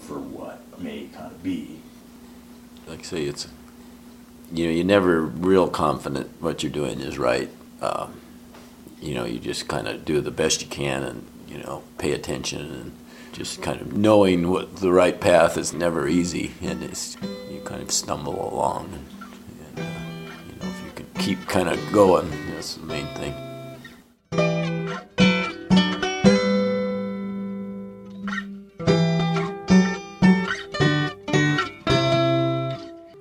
for 0.00 0.18
what 0.18 0.60
may 0.80 1.04
kind 1.14 1.26
of 1.26 1.42
be. 1.42 1.78
Like 2.86 3.00
I 3.00 3.02
say, 3.02 3.22
it's 3.24 3.46
you 4.50 4.66
know 4.66 4.72
you're 4.72 4.84
never 4.84 5.20
real 5.20 5.68
confident 5.68 6.30
what 6.40 6.62
you're 6.62 6.72
doing 6.72 7.00
is 7.00 7.18
right. 7.18 7.50
Um, 7.82 8.20
you 9.00 9.14
know, 9.14 9.26
you 9.26 9.38
just 9.38 9.68
kind 9.68 9.86
of 9.86 10.04
do 10.04 10.20
the 10.20 10.30
best 10.30 10.62
you 10.62 10.68
can 10.68 11.02
and 11.02 11.26
you 11.46 11.58
know 11.58 11.82
pay 11.98 12.12
attention 12.12 12.60
and 12.60 12.92
just 13.32 13.62
kind 13.62 13.80
of 13.80 13.96
knowing 13.96 14.50
what 14.50 14.76
the 14.76 14.90
right 14.90 15.20
path 15.20 15.56
is 15.58 15.72
never 15.72 16.08
easy 16.08 16.54
and 16.62 16.82
it's 16.82 17.16
you 17.50 17.60
kind 17.60 17.82
of 17.82 17.90
stumble 17.90 18.52
along 18.52 18.86
and, 18.92 19.06
and 19.76 19.86
uh, 19.86 20.32
you 20.46 20.54
know 20.56 20.66
if 20.66 20.84
you 20.84 20.90
can 20.96 21.06
keep 21.22 21.46
kind 21.46 21.68
of 21.68 21.92
going 21.92 22.28
that's 22.54 22.74
the 22.74 22.86
main 22.86 23.06
thing. 23.14 23.47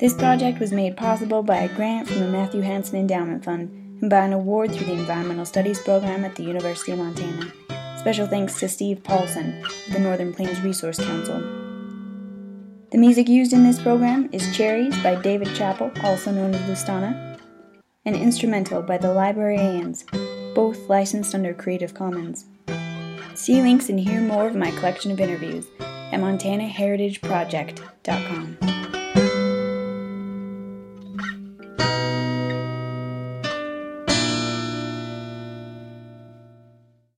This 0.08 0.16
project 0.16 0.62
was 0.62 0.72
made 0.72 0.96
possible 0.96 1.44
by 1.44 1.58
a 1.58 1.76
grant 1.76 2.08
from 2.08 2.22
the 2.22 2.30
Matthew 2.30 2.62
Hansen 2.62 2.98
Endowment 2.98 3.44
Fund 3.44 4.00
and 4.00 4.10
by 4.10 4.20
an 4.20 4.32
award 4.32 4.72
through 4.72 4.86
the 4.86 4.94
Environmental 4.94 5.46
Studies 5.46 5.82
program 5.82 6.24
at 6.24 6.34
the 6.34 6.44
University 6.44 6.94
of 6.94 7.00
Montana. 7.00 7.52
Special 7.98 8.26
thanks 8.26 8.58
to 8.62 8.70
Steve 8.70 9.04
Paulson 9.04 9.62
of 9.66 9.76
the 9.92 10.00
Northern 10.00 10.34
Plains 10.34 10.62
Resource 10.62 10.98
Council. 10.98 11.42
The 12.90 12.98
music 12.98 13.28
used 13.28 13.52
in 13.52 13.66
this 13.66 13.82
program 13.82 14.30
is 14.32 14.56
Cherries 14.56 14.98
by 15.04 15.16
David 15.16 15.54
Chappell, 15.54 15.92
also 16.02 16.32
known 16.32 16.56
as 16.56 16.62
Lustana, 16.70 17.38
and 18.06 18.16
Instrumental 18.16 18.82
by 18.82 18.98
the 18.98 19.12
Librarians, 19.12 20.06
both 20.56 20.88
licensed 20.88 21.36
under 21.36 21.54
Creative 21.54 21.94
Commons. 21.94 22.46
See 23.34 23.62
links 23.62 23.90
and 23.90 24.00
hear 24.00 24.22
more 24.22 24.48
of 24.48 24.56
my 24.56 24.72
collection 24.72 25.12
of 25.12 25.20
interviews 25.20 25.68
at 25.82 26.22
montanaheritageproject.com. 26.22 28.87